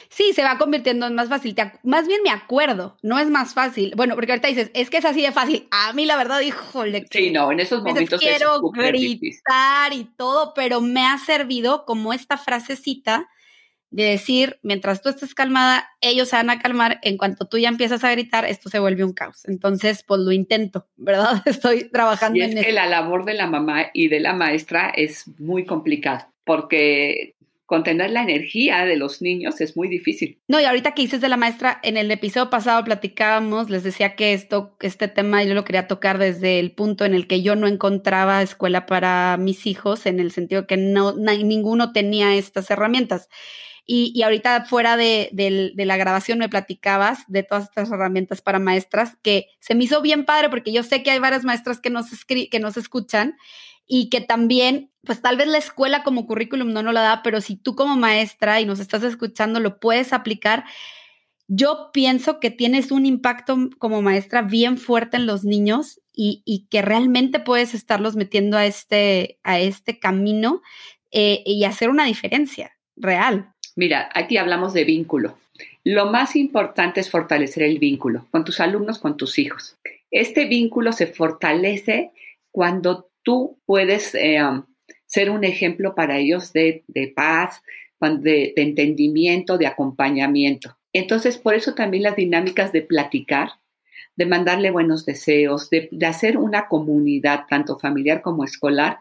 Sí, 0.10 0.32
se 0.34 0.44
va 0.44 0.60
convirtiendo 0.60 1.08
en 1.08 1.15
más 1.15 1.27
fácil. 1.27 1.56
más 1.82 2.08
bien 2.08 2.22
me 2.24 2.30
acuerdo, 2.30 2.96
no 3.01 3.18
es 3.18 3.27
más 3.32 3.56
fácil. 3.56 3.94
Bueno, 3.96 4.13
porque 4.13 4.34
ahorita 4.34 4.48
dices, 4.48 4.70
es 4.75 4.92
que 4.92 4.98
es 4.98 5.06
así 5.06 5.24
de 5.24 5.32
fácil. 5.32 5.68
A 5.72 5.92
mí 5.94 6.06
la 6.06 6.18
verdad, 6.18 6.39
híjole. 6.42 7.08
Sí, 7.10 7.32
no, 7.32 7.51
en 7.51 7.62
esos 7.62 7.82
momentos 7.82 8.20
quiero 8.20 8.62
gritar 8.62 9.92
y 9.92 10.04
todo, 10.15 10.54
pero 10.54 10.82
me 10.82 11.04
ha 11.04 11.18
servido 11.18 11.84
como 11.86 12.13
esta 12.13 12.38
frasecita 12.38 13.27
de 13.92 14.04
decir, 14.04 14.60
mientras 14.62 15.01
tú 15.01 15.10
estés 15.10 15.34
calmada, 15.34 15.88
ellos 16.01 16.30
se 16.30 16.36
van 16.36 16.50
a 16.50 16.60
calmar. 16.60 17.00
En 17.01 17.18
cuanto 17.18 17.46
tú 17.46 17.58
ya 17.58 17.70
empiezas 17.70 18.04
a 18.04 18.12
gritar, 18.12 18.46
esto 18.46 18.70
se 18.70 18.80
vuelve 18.80 19.04
un 19.04 19.13
caos. 19.13 19.46
Entonces, 19.46 20.04
pues 20.04 20.22
lo 20.22 20.32
intento, 20.32 20.88
¿verdad? 20.98 21.42
Estoy 21.46 21.89
trabajando 21.89 22.39
y 22.39 22.42
es 22.42 22.65
que 22.65 22.72
la 22.72 22.88
labor 22.88 23.25
de 23.25 23.34
la 23.34 23.48
mamá 23.48 23.88
y 23.94 24.08
de 24.08 24.20
la 24.20 24.34
maestra 24.34 24.89
es 24.89 25.25
muy 25.39 25.65
complicada 25.65 26.32
porque 26.44 27.36
contener 27.65 28.12
la 28.12 28.22
energía 28.22 28.86
de 28.86 28.96
los 28.96 29.22
niños 29.22 29.60
es 29.60 29.75
muy 29.75 29.88
difícil. 29.88 30.39
No, 30.48 30.60
y 30.60 30.65
ahorita 30.65 30.94
que 30.94 31.01
dices 31.01 31.22
de 31.22 31.30
la 31.30 31.38
maestra, 31.38 31.80
en 31.84 31.98
el 31.98 32.12
episodio 32.12 32.50
pasado 32.50 32.84
platicábamos, 32.84 33.70
les 33.70 33.84
decía 33.84 34.15
que 34.15 34.34
esto, 34.34 34.75
este 34.82 35.08
tema 35.08 35.44
yo 35.44 35.56
lo 35.56 35.65
quería 35.65 35.88
tocar 35.88 36.18
desde 36.18 36.60
el 36.60 36.72
punto 36.72 37.06
en 37.06 37.15
el 37.15 37.27
que 37.27 37.42
yo 37.42 37.56
no 37.56 37.68
encontraba 37.68 38.42
escuela 38.42 38.86
para 38.86 39.38
mis 39.38 39.65
hijos, 39.65 40.06
en 40.06 40.20
el 40.20 40.32
sentido 40.32 40.68
que 40.68 40.77
no, 40.77 41.13
ninguno 41.13 41.92
tenía 41.92 42.36
estas 42.36 42.70
herramientas. 42.70 43.30
Y, 43.86 44.12
y 44.15 44.24
ahorita 44.24 44.65
fuera 44.65 44.98
de, 44.98 45.30
de, 45.32 45.86
la 45.86 45.98
grabación 45.98 46.39
me 46.39 46.50
platicabas 46.50 47.20
de 47.27 47.44
todas 47.44 47.65
estas 47.65 47.92
herramientas 47.92 48.42
para 48.42 48.58
maestras, 48.58 49.18
que 49.22 49.48
se 49.60 49.75
me 49.75 49.84
hizo 49.84 50.01
bien 50.01 50.25
padre 50.25 50.50
porque 50.50 50.74
yo 50.74 50.82
sé 50.82 51.04
que 51.04 51.12
hay 51.12 51.20
varias 51.20 51.44
maestras 51.44 51.80
que 51.80 51.92
nos, 51.92 52.08
que 52.25 52.60
nos 52.60 52.77
escuchan 52.77 53.36
y 53.88 54.10
que 54.10 54.22
también, 54.22 54.92
pues 55.04 55.22
tal 55.22 55.38
vez 55.38 55.48
la 55.48 55.60
escuela 55.60 56.04
como 56.04 56.25
currículum 56.25 56.74
no 56.74 56.82
nos 56.82 56.94
la 56.94 57.01
da, 57.01 57.22
pero 57.24 57.42
si 57.42 57.56
tú 57.56 57.75
como 57.75 57.96
maestra 57.96 58.60
y 58.60 58.65
nos 58.65 58.80
estás 58.80 59.04
escuchando 59.04 59.60
lo 59.60 59.80
puedes 59.80 60.13
aplicar, 60.13 60.65
yo 61.48 61.92
pienso 61.94 62.39
que 62.39 62.50
tienes 62.50 62.92
un 62.92 63.06
impacto 63.06 63.70
como 63.77 64.01
maestra 64.01 64.42
bien 64.42 64.77
fuerte 64.77 65.18
en 65.18 65.27
los 65.27 65.44
niños 65.44 66.01
y, 66.12 66.68
que 66.72 66.82
realmente 66.82 67.39
puedes 67.39 67.74
estarlos 67.74 68.15
metiendo 68.15 68.58
a 68.58 68.65
este, 68.65 69.39
a 69.44 69.60
este 69.60 70.00
camino 70.00 70.62
eh, 71.12 71.44
y 71.46 71.65
hacer 71.65 71.89
una 71.89 72.06
diferencia 72.06 72.72
real. 72.96 73.54
Mira, 73.75 74.10
aquí 74.13 74.38
hablamos 74.38 74.74
de 74.74 74.86
vínculo. 74.86 75.38
Lo 75.84 76.08
más 76.08 76.36
importante 76.36 77.01
es 77.01 77.10
fortalecer 77.10 77.63
el 77.63 77.77
vínculo 77.77 78.25
con 78.32 78.44
tus 78.44 78.60
alumnos, 78.60 79.00
con 79.00 79.17
tus 79.17 79.38
hijos. 79.38 79.77
Este 80.12 80.46
vínculo 80.46 80.94
se 80.94 81.08
fortalece 81.08 82.12
cuando 82.51 83.10
tú 83.22 83.60
puedes 83.65 84.15
eh, 84.15 84.41
um, 84.41 84.63
ser 85.05 85.29
un 85.29 85.44
ejemplo 85.44 85.94
para 85.94 86.17
ellos 86.17 86.53
de, 86.53 86.84
paz, 87.15 87.62
de, 88.00 88.53
entendimiento, 88.55 89.58
de 89.58 89.67
acompañamiento. 89.67 90.77
Entonces, 90.94 91.38
por 91.38 91.53
eso 91.53 91.74
también 91.74 92.03
las 92.03 92.15
dinámicas 92.15 92.72
de 92.72 92.82
platicar, 92.82 93.50
de 94.15 94.25
mandarle 94.25 94.72
buenos 94.72 95.05
deseos, 95.05 95.70
de, 95.70 95.89
hacer 96.08 96.38
una 96.38 96.67
comunidad, 96.67 97.46
tanto 97.50 97.77
familiar 97.77 98.22
como 98.22 98.46
escolar, 98.46 99.00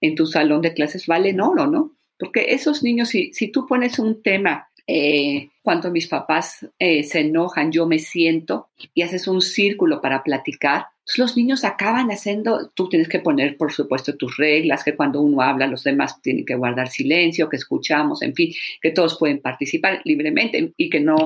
en 0.00 0.14
tu 0.14 0.26
salón 0.26 0.62
de 0.62 0.74
clases 0.74 1.06
valen 1.06 1.40
oro, 1.40 1.66
¿no? 1.66 1.92
Porque 2.22 2.52
esos 2.54 2.84
niños, 2.84 3.08
si, 3.08 3.48
tú 3.50 3.66
pones 3.66 3.98
un 3.98 4.22
tema 4.22 4.68
eh, 4.86 5.48
cuando 5.60 5.90
mis 5.90 6.06
papás 6.06 6.64
eh, 6.78 7.02
se 7.02 7.18
enojan, 7.18 7.72
yo 7.72 7.84
me 7.84 7.98
siento 7.98 8.68
y 8.94 9.02
haces 9.02 9.26
un 9.26 9.40
círculo 9.40 10.00
para 10.00 10.22
platicar. 10.22 10.86
Pues 11.04 11.18
los 11.18 11.36
niños 11.36 11.64
acaban 11.64 12.12
haciendo, 12.12 12.70
tú 12.76 12.88
tienes 12.88 13.08
que 13.08 13.18
poner, 13.18 13.56
por 13.56 13.72
supuesto, 13.72 14.16
tus 14.16 14.36
reglas, 14.36 14.84
que 14.84 14.94
cuando 14.94 15.20
uno 15.20 15.42
habla, 15.42 15.66
los 15.66 15.82
demás 15.82 16.22
tienen 16.22 16.44
que 16.44 16.54
guardar 16.54 16.90
silencio, 16.90 17.48
que 17.48 17.56
escuchamos, 17.56 18.22
en 18.22 18.34
fin, 18.34 18.54
que 18.80 18.92
todos 18.92 19.18
pueden 19.18 19.40
participar 19.40 20.00
libremente 20.04 20.72
y 20.76 20.90
que 20.90 21.00
no, 21.00 21.16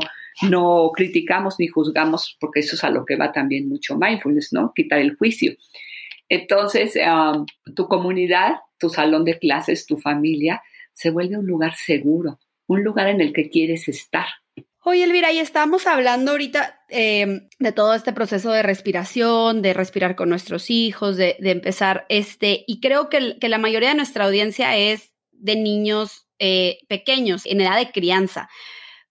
no 0.48 0.90
criticamos 0.94 1.56
ni 1.58 1.66
juzgamos, 1.66 2.38
porque 2.40 2.60
eso 2.60 2.74
es 2.74 2.84
a 2.84 2.88
lo 2.90 3.04
que 3.04 3.16
va 3.16 3.32
también 3.32 3.68
mucho 3.68 3.98
mindfulness, 3.98 4.54
¿no? 4.54 4.72
Quitar 4.74 5.00
el 5.00 5.14
juicio. 5.14 5.52
Entonces, 6.30 6.94
um, 6.96 7.44
tu 7.74 7.86
comunidad, 7.86 8.54
tu 8.78 8.88
salón 8.88 9.26
de 9.26 9.38
clases, 9.38 9.84
tu 9.84 9.98
familia, 9.98 10.62
se 10.96 11.10
vuelve 11.10 11.36
un 11.36 11.46
lugar 11.46 11.74
seguro, 11.74 12.40
un 12.66 12.82
lugar 12.82 13.08
en 13.08 13.20
el 13.20 13.32
que 13.32 13.50
quieres 13.50 13.86
estar. 13.86 14.26
Oye, 14.82 15.04
Elvira, 15.04 15.32
y 15.32 15.38
estamos 15.38 15.86
hablando 15.86 16.30
ahorita 16.30 16.80
em, 16.88 17.48
de 17.58 17.72
todo 17.72 17.94
este 17.94 18.12
proceso 18.12 18.50
de 18.52 18.62
respiración, 18.62 19.60
de 19.60 19.74
respirar 19.74 20.16
con 20.16 20.28
nuestros 20.28 20.70
hijos, 20.70 21.16
de, 21.16 21.36
empezar 21.40 22.06
este, 22.08 22.64
y 22.66 22.80
creo 22.80 23.08
que, 23.10 23.36
que, 23.38 23.48
la 23.48 23.58
mayoría 23.58 23.90
de 23.90 23.96
nuestra 23.96 24.24
audiencia 24.24 24.76
es 24.76 25.12
de 25.32 25.56
niños 25.56 26.28
eh, 26.38 26.78
pequeños, 26.88 27.44
en 27.46 27.60
edad 27.60 27.76
de 27.76 27.90
crianza. 27.90 28.48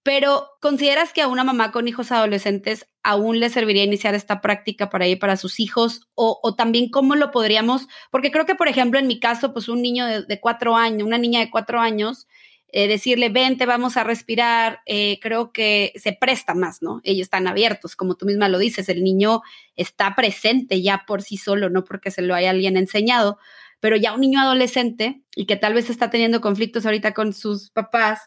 Pero, 0.06 0.52
¿consideras 0.62 1.14
que 1.14 1.24
a 1.24 1.28
una 1.28 1.44
mamá 1.44 1.72
con 1.72 1.88
hijos 1.88 2.12
adolescentes 2.12 2.86
aún 3.02 3.40
le 3.40 3.50
serviría 3.50 3.84
iniciar 3.84 4.14
esta 4.14 4.40
práctica 4.40 4.92
para 4.92 5.08
ir 5.08 5.18
para 5.18 5.36
sus 5.36 5.60
hijos? 5.60 6.08
O, 6.14 6.40
o, 6.44 6.54
también 6.54 6.90
cómo 6.92 7.16
lo 7.16 7.32
podríamos, 7.32 7.88
porque 8.12 8.30
creo 8.30 8.46
que, 8.46 8.54
por 8.54 8.68
ejemplo, 8.68 9.00
en 9.00 9.08
mi 9.08 9.20
caso, 9.20 9.52
pues 9.52 9.68
un 9.68 9.82
niño 9.82 10.06
de, 10.06 10.24
de 10.24 10.40
cuatro 10.40 10.76
años, 10.76 11.08
una 11.08 11.18
niña 11.18 11.40
de 11.40 11.50
cuatro 11.50 11.80
años, 11.80 12.28
eh, 12.78 12.88
decirle, 12.88 13.30
vente, 13.30 13.66
vamos 13.66 13.98
a 13.98 14.04
respirar, 14.04 14.82
eh, 14.86 15.18
creo 15.22 15.52
que 15.52 15.92
se 15.96 16.14
presta 16.14 16.54
más, 16.54 16.84
¿no? 16.84 17.02
Ellos 17.04 17.24
están 17.24 17.48
abiertos, 17.48 17.96
como 17.96 18.14
tú 18.14 18.28
misma 18.28 18.48
lo 18.48 18.60
dices, 18.60 18.90
el 18.90 19.04
niño 19.04 19.42
está 19.76 20.14
presente 20.14 20.84
ya 20.84 21.06
por 21.08 21.24
sí 21.24 21.38
solo, 21.38 21.72
no 21.72 21.84
porque 21.84 22.12
se 22.12 22.22
lo 22.22 22.36
haya 22.36 22.52
alguien 22.52 22.78
enseñado, 22.78 23.40
pero 23.80 23.96
ya 23.96 24.14
un 24.14 24.22
niño 24.22 24.40
adolescente 24.40 25.24
y 25.36 25.48
que 25.48 25.56
tal 25.56 25.74
vez 25.74 25.90
está 25.90 26.12
teniendo 26.12 26.42
conflictos 26.42 26.86
ahorita 26.86 27.16
con 27.16 27.34
sus 27.34 27.72
papás, 27.72 28.20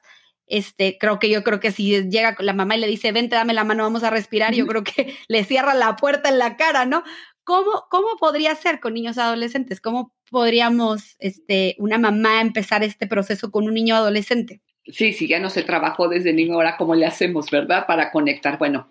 este, 0.48 0.98
creo 0.98 1.18
que 1.18 1.30
yo 1.30 1.44
creo 1.44 1.60
que 1.60 1.72
si 1.72 2.08
llega 2.08 2.36
la 2.38 2.52
mamá 2.52 2.76
y 2.76 2.80
le 2.80 2.86
dice, 2.86 3.12
vente, 3.12 3.36
dame 3.36 3.54
la 3.54 3.64
mano, 3.64 3.82
vamos 3.82 4.02
a 4.02 4.10
respirar, 4.10 4.54
yo 4.54 4.66
creo 4.66 4.84
que 4.84 5.14
le 5.28 5.44
cierra 5.44 5.74
la 5.74 5.96
puerta 5.96 6.28
en 6.28 6.38
la 6.38 6.56
cara, 6.56 6.86
¿no? 6.86 7.02
¿Cómo, 7.44 7.86
cómo 7.90 8.08
podría 8.18 8.54
ser 8.54 8.80
con 8.80 8.94
niños 8.94 9.18
adolescentes? 9.18 9.80
¿Cómo 9.80 10.12
podríamos, 10.30 11.16
este, 11.18 11.76
una 11.78 11.98
mamá, 11.98 12.40
empezar 12.42 12.82
este 12.84 13.06
proceso 13.06 13.50
con 13.50 13.64
un 13.64 13.74
niño 13.74 13.96
adolescente? 13.96 14.60
Sí, 14.88 15.12
sí, 15.12 15.28
ya 15.28 15.38
no 15.38 15.50
se 15.50 15.62
trabajó 15.62 16.09
desde 16.09 16.33
niño, 16.33 16.54
ahora 16.54 16.76
cómo 16.78 16.95
le 16.95 17.04
hacemos, 17.04 17.50
¿verdad? 17.50 17.87
Para 17.87 18.11
conectar. 18.11 18.57
Bueno, 18.59 18.88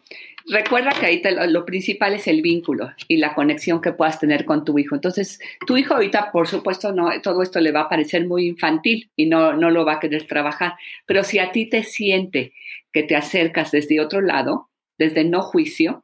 recuerda 0.48 0.92
que 0.92 1.08
ahí 1.08 1.22
lo, 1.50 1.66
principal 1.66 2.14
es 2.14 2.28
el 2.28 2.44
vínculo 2.44 2.92
y 3.08 3.18
la 3.18 3.34
conexión 3.34 3.82
que 3.82 3.92
puedas 3.92 4.20
tener 4.20 4.46
con 4.46 4.64
tu 4.64 4.78
hijo. 4.78 4.94
Entonces, 4.94 5.40
tu 5.66 5.76
hijo 5.76 5.96
ahorita, 5.96 6.32
por 6.32 6.48
supuesto, 6.48 6.92
no, 6.92 7.10
todo 7.22 7.42
esto 7.42 7.60
le 7.60 7.72
va 7.72 7.82
a 7.82 7.90
parecer 7.90 8.28
muy 8.28 8.46
infantil 8.48 9.10
y 9.16 9.26
no, 9.26 9.54
no 9.54 9.72
lo 9.72 9.86
va 9.86 9.94
a 9.94 10.00
querer 10.00 10.28
trabajar. 10.28 10.76
Pero 11.08 11.24
si 11.24 11.40
a 11.40 11.52
ti 11.52 11.66
te 11.68 11.84
siente 11.84 12.54
que 12.94 13.02
te 13.02 13.16
acercas 13.16 13.72
desde 13.72 14.00
otro 14.00 14.22
lado, 14.22 14.70
desde 15.00 15.24
no 15.24 15.42
juicio, 15.42 16.04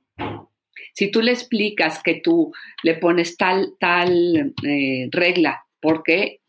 si 0.94 1.12
tú 1.12 1.22
le 1.22 1.32
explicas 1.32 2.02
que 2.02 2.16
tú 2.16 2.52
le 2.82 2.96
pones 2.96 3.38
tal, 3.38 3.74
tal 3.80 4.54
eh, 4.64 5.08
regla 5.12 5.66
porque 5.80 6.40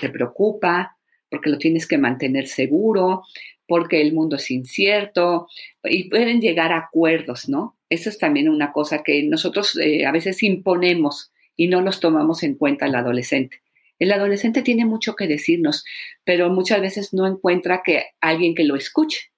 te 0.00 0.08
preocupa, 0.08 0.96
porque 1.32 1.48
lo 1.48 1.56
tienes 1.56 1.88
que 1.88 1.96
mantener 1.96 2.46
seguro, 2.46 3.22
porque 3.66 4.02
el 4.02 4.12
mundo 4.12 4.36
es 4.36 4.50
incierto 4.50 5.48
y 5.82 6.10
pueden 6.10 6.42
llegar 6.42 6.72
a 6.72 6.76
acuerdos, 6.76 7.48
¿no? 7.48 7.78
Eso 7.88 8.10
es 8.10 8.18
también 8.18 8.50
una 8.50 8.70
cosa 8.70 9.02
que 9.02 9.22
nosotros 9.22 9.78
eh, 9.78 10.04
a 10.04 10.12
veces 10.12 10.42
imponemos 10.42 11.32
y 11.56 11.68
no 11.68 11.80
los 11.80 12.00
tomamos 12.00 12.42
en 12.42 12.56
cuenta 12.56 12.84
el 12.84 12.94
adolescente. 12.94 13.62
El 13.98 14.12
adolescente 14.12 14.60
tiene 14.60 14.84
mucho 14.84 15.16
que 15.16 15.26
decirnos, 15.26 15.86
pero 16.22 16.50
muchas 16.50 16.82
veces 16.82 17.14
no 17.14 17.26
encuentra 17.26 17.80
que 17.82 18.04
alguien 18.20 18.54
que 18.54 18.64
lo 18.64 18.76
escuche 18.76 19.32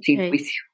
sin 0.00 0.28
juicio. 0.28 0.64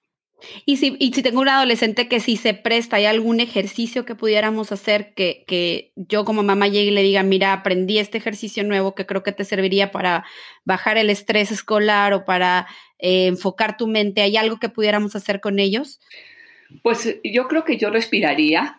Y 0.65 0.77
si, 0.77 0.97
y 1.01 1.13
si 1.13 1.23
tengo 1.23 1.41
un 1.41 1.49
adolescente 1.49 2.09
que 2.09 2.21
si 2.21 2.37
se 2.37 2.55
presta, 2.55 2.97
¿hay 2.97 3.07
algún 3.07 3.41
ejercicio 3.41 4.05
que 4.05 4.15
pudiéramos 4.15 4.71
hacer 4.71 5.13
que, 5.15 5.45
que 5.47 5.93
yo 5.97 6.25
como 6.25 6.43
mamá 6.43 6.69
llegue 6.69 6.91
y 6.91 6.95
le 6.95 7.03
diga, 7.03 7.23
mira, 7.23 7.53
aprendí 7.53 7.99
este 7.99 8.19
ejercicio 8.19 8.63
nuevo 8.65 8.95
que 8.95 9.07
creo 9.07 9.23
que 9.23 9.33
te 9.33 9.45
serviría 9.45 9.91
para 9.91 10.25
bajar 10.65 10.97
el 10.97 11.11
estrés 11.11 11.51
escolar 11.51 12.13
o 12.13 12.25
para 12.25 12.69
eh, 12.99 13.27
enfocar 13.27 13.77
tu 13.77 13.87
mente? 13.87 14.23
¿Hay 14.23 14.37
algo 14.37 14.59
que 14.59 14.69
pudiéramos 14.69 15.17
hacer 15.17 15.41
con 15.41 15.59
ellos? 15.59 16.01
Pues 16.83 17.19
yo 17.25 17.49
creo 17.49 17.65
que 17.65 17.77
yo 17.77 17.91
respiraría 17.91 18.79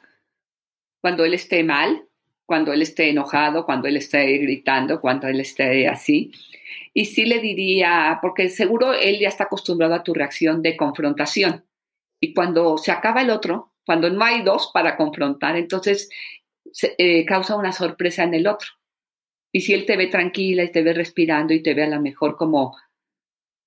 cuando 1.02 1.26
él 1.26 1.34
esté 1.34 1.64
mal, 1.64 2.09
cuando 2.50 2.74
él 2.74 2.82
esté 2.82 3.12
enojado, 3.12 3.64
cuando 3.64 3.88
él 3.88 3.96
esté 3.96 4.26
gritando, 4.40 5.00
cuando 5.00 5.28
él 5.28 5.40
esté 5.40 5.88
así. 5.88 6.32
Y 6.96 7.06
sí 7.06 7.26
le 7.26 7.38
diría, 7.38 8.18
porque 8.24 8.50
seguro 8.50 8.92
él 8.92 9.20
ya 9.20 9.28
está 9.28 9.44
acostumbrado 9.44 9.94
a 9.94 10.02
tu 10.02 10.16
reacción 10.16 10.64
de 10.64 10.76
confrontación. 10.76 11.64
Y 12.20 12.34
cuando 12.34 12.80
se 12.80 12.92
acaba 12.92 13.22
el 13.22 13.30
otro, 13.30 13.72
cuando 13.86 14.10
no 14.10 14.26
hay 14.26 14.42
dos 14.42 14.72
para 14.74 14.98
confrontar, 14.98 15.58
entonces 15.58 16.10
se, 16.72 16.96
eh, 16.98 17.24
causa 17.24 17.56
una 17.56 17.72
sorpresa 17.72 18.24
en 18.24 18.34
el 18.34 18.48
otro. 18.48 18.70
Y 19.52 19.62
si 19.62 19.76
él 19.76 19.86
te 19.86 19.96
ve 19.96 20.08
tranquila 20.08 20.64
y 20.64 20.72
te 20.72 20.82
ve 20.82 20.94
respirando 20.94 21.54
y 21.54 21.62
te 21.62 21.76
ve 21.76 21.84
a 21.84 21.90
lo 21.90 22.02
mejor 22.02 22.36
como, 22.36 22.76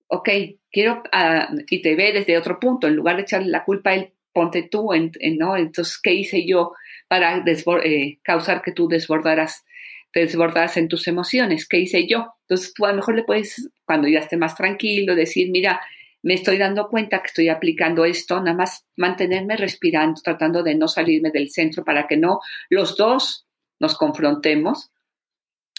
ok, 0.09 0.29
quiero, 0.73 1.05
uh, 1.05 1.57
y 1.71 1.83
te 1.83 1.95
ve 1.95 2.13
desde 2.13 2.37
otro 2.37 2.59
punto, 2.59 2.89
en 2.89 2.97
lugar 2.97 3.15
de 3.15 3.23
echarle 3.23 3.49
la 3.49 3.65
culpa 3.65 3.91
a 3.91 3.95
él, 3.95 4.13
ponte 4.33 4.65
tú, 4.65 4.93
en, 4.93 5.13
en, 5.21 5.39
¿no? 5.39 5.57
Entonces, 5.57 6.01
¿qué 6.03 6.15
hice 6.15 6.45
yo 6.45 6.73
para 7.13 7.45
eh, 7.85 8.21
causar 8.23 8.63
que 8.63 8.73
tú 8.73 8.89
desbordaras, 8.89 9.67
te 10.15 10.21
desbordaras 10.21 10.79
en 10.79 10.89
tus 10.89 11.07
emociones? 11.09 11.69
¿Qué 11.69 11.77
hice 11.77 12.07
yo? 12.09 12.33
Entonces, 12.49 12.73
tú 12.73 12.87
a 12.87 12.89
lo 12.89 12.97
mejor 12.97 13.17
le 13.17 13.23
puedes, 13.23 13.69
cuando 13.85 14.09
ya 14.09 14.21
esté 14.21 14.39
más 14.39 14.57
tranquilo, 14.57 15.15
decir, 15.15 15.51
mira, 15.51 15.79
me 16.23 16.33
estoy 16.33 16.57
dando 16.57 16.89
cuenta 16.89 17.21
que 17.21 17.27
estoy 17.27 17.51
aplicando 17.51 18.07
esto, 18.07 18.41
nada 18.41 18.57
más 18.57 18.87
mantenerme 18.97 19.59
respirando, 19.59 20.23
tratando 20.25 20.63
de 20.63 20.75
no 20.75 20.89
salirme 20.89 21.31
del 21.31 21.51
centro 21.51 21.85
para 21.85 22.07
que 22.07 22.17
no 22.17 22.41
los 22.71 22.97
dos 22.97 23.47
nos 23.79 23.99
confrontemos. 23.99 24.91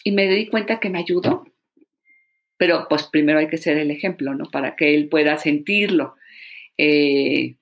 Y 0.04 0.12
me 0.12 0.28
di 0.28 0.50
cuenta 0.50 0.80
que 0.80 0.92
me 0.92 1.00
ayudó. 1.00 1.46
Pero 2.58 2.86
pues 2.88 3.06
primero 3.12 3.40
hay 3.40 3.48
que 3.48 3.58
ser 3.58 3.80
el 3.80 3.90
ejemplo, 3.90 4.36
¿no? 4.36 4.46
Para 4.52 4.75
que 4.75 4.94
él 4.94 5.10
pueda 5.10 5.40
sentirlo. 5.40 6.13
Eh, 6.78 7.56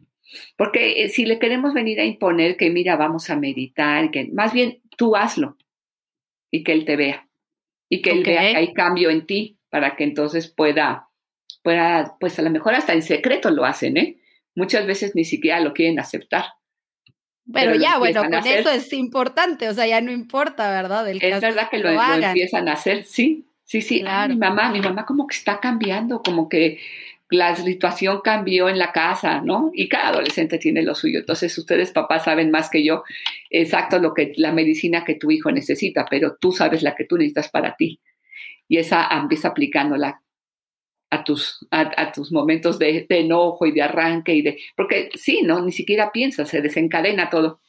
porque 0.57 1.03
eh, 1.03 1.09
si 1.09 1.25
le 1.25 1.39
queremos 1.39 1.73
venir 1.73 1.99
a 1.99 2.05
imponer 2.05 2.57
que, 2.57 2.69
mira, 2.69 2.95
vamos 2.95 3.29
a 3.29 3.35
meditar, 3.35 4.11
que 4.11 4.29
más 4.31 4.53
bien 4.53 4.81
tú 4.97 5.15
hazlo 5.15 5.57
y 6.49 6.63
que 6.63 6.73
él 6.73 6.85
te 6.85 6.95
vea. 6.95 7.27
Y 7.89 8.01
que 8.01 8.11
él 8.11 8.23
vea 8.23 8.41
que 8.41 8.57
hay 8.57 8.73
cambio 8.73 9.09
en 9.09 9.25
ti 9.25 9.57
para 9.69 9.95
que 9.95 10.03
entonces 10.03 10.47
pueda 10.47 11.09
pues 11.61 12.39
a 12.39 12.41
lo 12.41 12.49
mejor 12.49 12.73
hasta 12.73 12.93
en 12.93 13.01
secreto 13.01 13.51
lo 13.51 13.65
hacen, 13.65 13.97
¿eh? 13.97 14.17
Muchas 14.55 14.85
veces 14.85 15.15
ni 15.15 15.23
siquiera 15.23 15.59
lo 15.59 15.73
quieren 15.73 15.99
aceptar. 15.99 16.45
Pero, 17.51 17.75
ya, 17.75 17.97
bueno, 17.97 18.23
con 18.23 18.33
eso 18.45 18.69
es 18.69 18.93
importante, 18.93 19.67
o 19.67 19.73
sea, 19.73 19.87
ya 19.87 19.99
no 19.99 20.11
importa, 20.11 20.69
¿verdad? 20.71 21.09
es 21.09 21.41
verdad 21.41 21.69
que, 21.69 21.79
lo, 21.79 21.89
empiezan 21.89 22.69
a 22.69 22.73
hacer, 22.73 23.03
sí, 23.03 23.45
sí, 23.63 23.81
sí. 23.81 24.03
mi 24.29 24.35
mamá, 24.35 24.71
mi 24.71 24.79
mamá 24.79 25.05
como 25.05 25.27
que 25.27 25.35
está 25.35 25.59
cambiando, 25.59 26.21
como 26.21 26.47
que 26.47 26.79
la 27.31 27.55
situación 27.55 28.21
cambió 28.21 28.67
en 28.67 28.77
la 28.77 28.91
casa, 28.91 29.41
¿no? 29.41 29.71
Y 29.73 29.87
cada 29.87 30.09
adolescente 30.09 30.57
tiene 30.57 30.83
lo 30.83 30.95
suyo. 30.95 31.19
Entonces, 31.19 31.57
ustedes, 31.57 31.91
papás, 31.91 32.25
saben 32.25 32.51
más 32.51 32.69
que 32.69 32.83
yo 32.83 33.03
exacto 33.49 33.99
lo 33.99 34.13
que 34.13 34.33
la 34.35 34.51
medicina 34.51 35.05
que 35.05 35.15
tu 35.15 35.31
hijo 35.31 35.51
necesita, 35.51 36.05
pero 36.09 36.35
tú 36.35 36.51
sabes 36.51 36.83
la 36.83 36.95
que 36.95 37.05
tú 37.05 37.17
necesitas 37.17 37.49
para 37.49 37.75
ti. 37.77 38.01
Y 38.67 38.77
esa 38.77 39.07
empieza 39.11 39.49
aplicándola 39.49 40.21
a 41.09 41.23
tus, 41.23 41.67
a, 41.71 42.11
tus 42.11 42.31
momentos 42.31 42.79
de, 42.79 43.05
enojo 43.09 43.65
y 43.65 43.71
de 43.71 43.81
arranque 43.81 44.33
y 44.33 44.41
de, 44.41 44.59
porque 44.75 45.09
sí, 45.15 45.41
¿no? 45.43 45.61
Ni 45.61 45.71
siquiera 45.71 46.11
piensas, 46.11 46.49
se 46.49 46.61
desencadena 46.61 47.29
todo. 47.29 47.59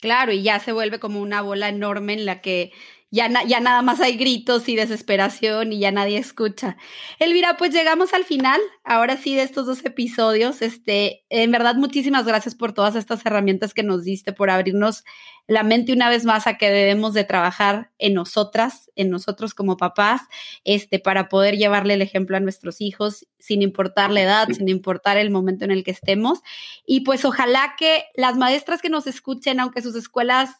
Claro, 0.00 0.32
y 0.32 0.42
ya 0.42 0.58
se 0.58 0.72
vuelve 0.72 0.98
como 0.98 1.20
una 1.20 1.42
bola 1.42 1.68
enorme 1.68 2.12
en 2.12 2.24
la 2.24 2.40
que 2.40 2.72
ya, 3.10 3.30
ya 3.44 3.60
nada 3.60 3.80
más 3.80 4.00
hay 4.00 4.16
gritos 4.16 4.68
y 4.68 4.76
desesperación 4.76 5.72
y 5.72 5.78
ya 5.78 5.90
nadie 5.90 6.18
escucha. 6.18 6.76
Elvira, 7.18 7.56
pues 7.56 7.72
llegamos 7.72 8.12
al 8.12 8.24
final, 8.24 8.60
ahora 8.84 9.16
sí, 9.16 9.34
de 9.34 9.42
estos 9.42 9.64
dos 9.64 9.82
episodios. 9.84 10.60
Este, 10.60 11.24
en 11.30 11.50
verdad, 11.50 11.76
muchísimas 11.76 12.26
gracias 12.26 12.54
por 12.54 12.74
todas 12.74 12.96
estas 12.96 13.24
herramientas 13.24 13.72
que 13.72 13.82
nos 13.82 14.04
diste, 14.04 14.34
por 14.34 14.50
abrirnos 14.50 15.04
la 15.46 15.62
mente 15.62 15.94
una 15.94 16.10
vez 16.10 16.26
más 16.26 16.46
a 16.46 16.58
que 16.58 16.68
debemos 16.68 17.14
de 17.14 17.24
trabajar 17.24 17.90
en 17.98 18.12
nosotras, 18.12 18.90
en 18.94 19.08
nosotros 19.08 19.54
como 19.54 19.78
papás, 19.78 20.20
este, 20.64 20.98
para 20.98 21.30
poder 21.30 21.56
llevarle 21.56 21.94
el 21.94 22.02
ejemplo 22.02 22.36
a 22.36 22.40
nuestros 22.40 22.82
hijos, 22.82 23.26
sin 23.38 23.62
importar 23.62 24.10
la 24.10 24.20
edad, 24.20 24.48
sin 24.50 24.68
importar 24.68 25.16
el 25.16 25.30
momento 25.30 25.64
en 25.64 25.70
el 25.70 25.82
que 25.82 25.92
estemos. 25.92 26.40
Y 26.84 27.00
pues 27.00 27.24
ojalá 27.24 27.74
que 27.78 28.04
las 28.14 28.36
maestras 28.36 28.82
que 28.82 28.90
nos 28.90 29.06
escuchen, 29.06 29.60
aunque 29.60 29.80
sus 29.80 29.96
escuelas 29.96 30.50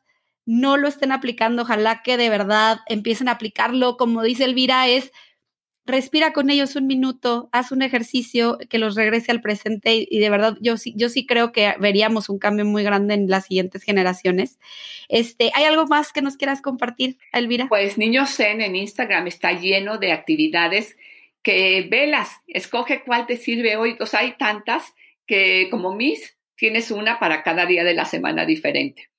no 0.49 0.79
lo 0.79 0.89
estén 0.89 1.13
aplicando, 1.13 1.61
ojalá 1.61 2.01
que 2.03 2.17
de 2.17 2.31
verdad 2.31 2.79
empiecen 2.87 3.29
a 3.29 3.33
aplicarlo. 3.33 3.99
Como 3.99 4.23
dice 4.23 4.45
Elvira, 4.45 4.89
es 4.89 5.13
respira 5.85 6.33
con 6.33 6.49
ellos 6.49 6.75
un 6.75 6.87
minuto, 6.87 7.51
haz 7.53 7.71
un 7.71 7.83
ejercicio 7.83 8.57
que 8.71 8.79
los 8.79 8.95
regrese 8.95 9.31
al 9.31 9.43
presente 9.43 10.07
y, 10.09 10.19
de 10.19 10.31
verdad 10.31 10.57
yo 10.63 10.79
sí, 10.79 10.95
yo 10.97 11.11
sí 11.11 11.27
creo 11.27 11.53
que 11.53 11.75
veríamos 11.79 12.31
un 12.31 12.39
cambio 12.39 12.65
muy 12.65 12.83
grande 12.83 13.13
en 13.13 13.29
las 13.29 13.45
siguientes 13.45 13.83
generaciones. 13.83 14.59
Este, 15.11 15.51
¿Hay 15.55 15.65
algo 15.65 15.87
más 15.87 16.15
que 16.15 16.23
nos 16.23 16.39
quieras 16.39 16.63
compartir, 16.63 17.19
Elvira? 17.33 17.67
Pues 17.69 17.99
Niños 17.99 18.31
Zen 18.35 18.63
en 18.63 18.75
Instagram 18.75 19.27
está 19.27 19.53
lleno 19.53 19.99
de 19.99 20.13
actividades 20.13 20.97
que 21.43 21.87
velas, 21.91 22.31
escoge 22.47 23.03
cuál 23.05 23.27
te 23.27 23.37
sirve 23.37 23.77
hoy. 23.77 23.99
O 24.01 24.17
hay 24.17 24.33
tantas 24.39 24.95
que 25.27 25.69
como 25.71 25.95
mis, 25.95 26.39
tienes 26.57 26.91
una 26.91 27.19
para 27.19 27.43
cada 27.43 27.67
día 27.67 27.85
de 27.85 27.93
la 27.93 28.07
semana 28.07 28.47
diferente 28.47 29.11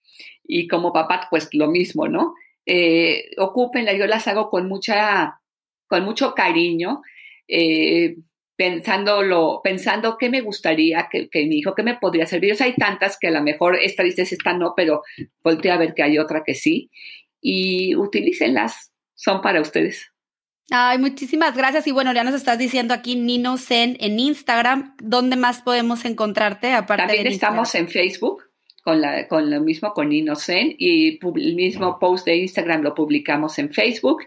y 0.43 0.67
como 0.67 0.93
papá, 0.93 1.27
pues 1.29 1.49
lo 1.53 1.67
mismo, 1.67 2.07
¿no? 2.07 2.33
Eh, 2.65 3.31
ocúpenla, 3.37 3.93
yo 3.93 4.05
las 4.05 4.27
hago 4.27 4.49
con 4.49 4.67
mucha, 4.67 5.41
con 5.87 6.03
mucho 6.05 6.33
cariño, 6.33 7.01
eh, 7.47 8.17
pensándolo, 8.55 9.61
pensando 9.63 10.17
qué 10.17 10.29
me 10.29 10.41
gustaría 10.41 11.07
que, 11.11 11.29
que, 11.29 11.45
mi 11.45 11.59
hijo, 11.59 11.73
qué 11.73 11.83
me 11.83 11.97
podría 11.97 12.25
servir. 12.25 12.53
O 12.53 12.55
sea, 12.55 12.67
hay 12.67 12.75
tantas 12.75 13.17
que 13.19 13.27
a 13.27 13.31
lo 13.31 13.41
mejor 13.41 13.77
esta 13.81 14.03
dices, 14.03 14.31
esta 14.31 14.53
no, 14.53 14.73
pero 14.75 15.01
voltea 15.43 15.75
a 15.75 15.77
ver 15.77 15.93
que 15.93 16.03
hay 16.03 16.17
otra 16.17 16.43
que 16.45 16.55
sí. 16.55 16.91
Y 17.41 17.95
utilícenlas, 17.95 18.91
son 19.15 19.41
para 19.41 19.61
ustedes. 19.61 20.11
Ay, 20.71 20.99
muchísimas 20.99 21.55
gracias. 21.55 21.87
Y 21.87 21.91
bueno, 21.91 22.13
ya 22.13 22.23
nos 22.23 22.35
estás 22.35 22.59
diciendo 22.59 22.93
aquí 22.93 23.15
Nino 23.15 23.57
Zen 23.57 23.97
en 23.99 24.19
Instagram. 24.19 24.95
¿Dónde 25.01 25.35
más 25.35 25.61
podemos 25.61 26.05
encontrarte? 26.05 26.73
Aparte 26.73 27.07
También 27.07 27.27
estamos 27.27 27.73
en 27.75 27.87
Facebook 27.87 28.48
con, 28.81 29.01
la, 29.01 29.27
con 29.27 29.49
lo 29.49 29.61
mismo 29.61 29.93
con 29.93 30.11
Innocent 30.11 30.75
y 30.77 31.19
el 31.21 31.55
mismo 31.55 31.99
post 31.99 32.25
de 32.25 32.37
Instagram 32.37 32.81
lo 32.81 32.93
publicamos 32.93 33.59
en 33.59 33.71
Facebook 33.71 34.23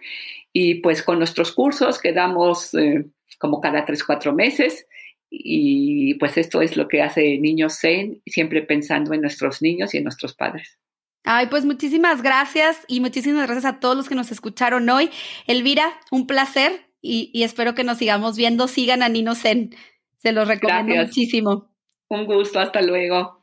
y 0.52 0.76
pues 0.76 1.02
con 1.02 1.18
nuestros 1.18 1.52
cursos 1.52 1.98
que 1.98 2.12
damos 2.12 2.74
eh, 2.74 3.06
como 3.38 3.60
cada 3.60 3.84
tres, 3.84 4.04
cuatro 4.04 4.32
meses 4.32 4.86
y 5.30 6.14
pues 6.14 6.36
esto 6.36 6.60
es 6.60 6.76
lo 6.76 6.88
que 6.88 7.02
hace 7.02 7.38
Niños 7.38 7.78
Zen, 7.80 8.20
siempre 8.26 8.62
pensando 8.62 9.14
en 9.14 9.22
nuestros 9.22 9.62
niños 9.62 9.94
y 9.94 9.98
en 9.98 10.04
nuestros 10.04 10.34
padres. 10.34 10.78
Ay, 11.24 11.46
pues 11.46 11.64
muchísimas 11.64 12.20
gracias 12.20 12.84
y 12.88 13.00
muchísimas 13.00 13.46
gracias 13.46 13.64
a 13.64 13.80
todos 13.80 13.96
los 13.96 14.08
que 14.08 14.14
nos 14.14 14.30
escucharon 14.32 14.88
hoy. 14.90 15.08
Elvira, 15.46 15.88
un 16.10 16.26
placer 16.26 16.72
y, 17.00 17.30
y 17.32 17.44
espero 17.44 17.74
que 17.74 17.84
nos 17.84 17.98
sigamos 17.98 18.36
viendo. 18.36 18.68
Sigan 18.68 19.02
a 19.02 19.08
Nino 19.08 19.34
Zen, 19.34 19.74
se 20.18 20.32
los 20.32 20.46
recomiendo 20.46 20.94
muchísimo. 20.94 21.68
Un 22.08 22.26
gusto, 22.26 22.60
hasta 22.60 22.82
luego. 22.82 23.41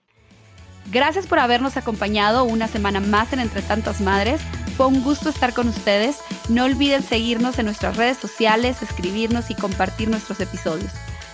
Gracias 0.92 1.28
por 1.28 1.38
habernos 1.38 1.78
acompañado 1.78 2.46
una 2.46 2.68
semana 2.68 3.00
más 3.00 3.32
en 3.32 3.40
Entre 3.40 3.62
Tantas 3.62 4.02
Madres. 4.02 4.42
Fue 4.76 4.88
un 4.88 5.04
gusto 5.04 5.30
estar 5.30 5.54
con 5.54 5.68
ustedes. 5.68 6.18
No 6.50 6.64
olviden 6.64 7.04
seguirnos 7.04 7.60
en 7.60 7.66
nuestras 7.66 7.96
redes 7.96 8.18
sociales, 8.18 8.82
escribirnos 8.82 9.52
y 9.52 9.56
compartir 9.56 10.10
nuestros 10.10 10.40
episodios. 10.40 10.92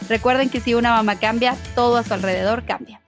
Recuerden 0.09 0.49
que 0.49 0.59
si 0.59 0.73
una 0.73 0.91
mamá 0.91 1.15
cambia, 1.19 1.55
todo 1.73 1.95
a 1.95 2.03
su 2.03 2.13
alrededor 2.13 2.65
cambia. 2.65 3.04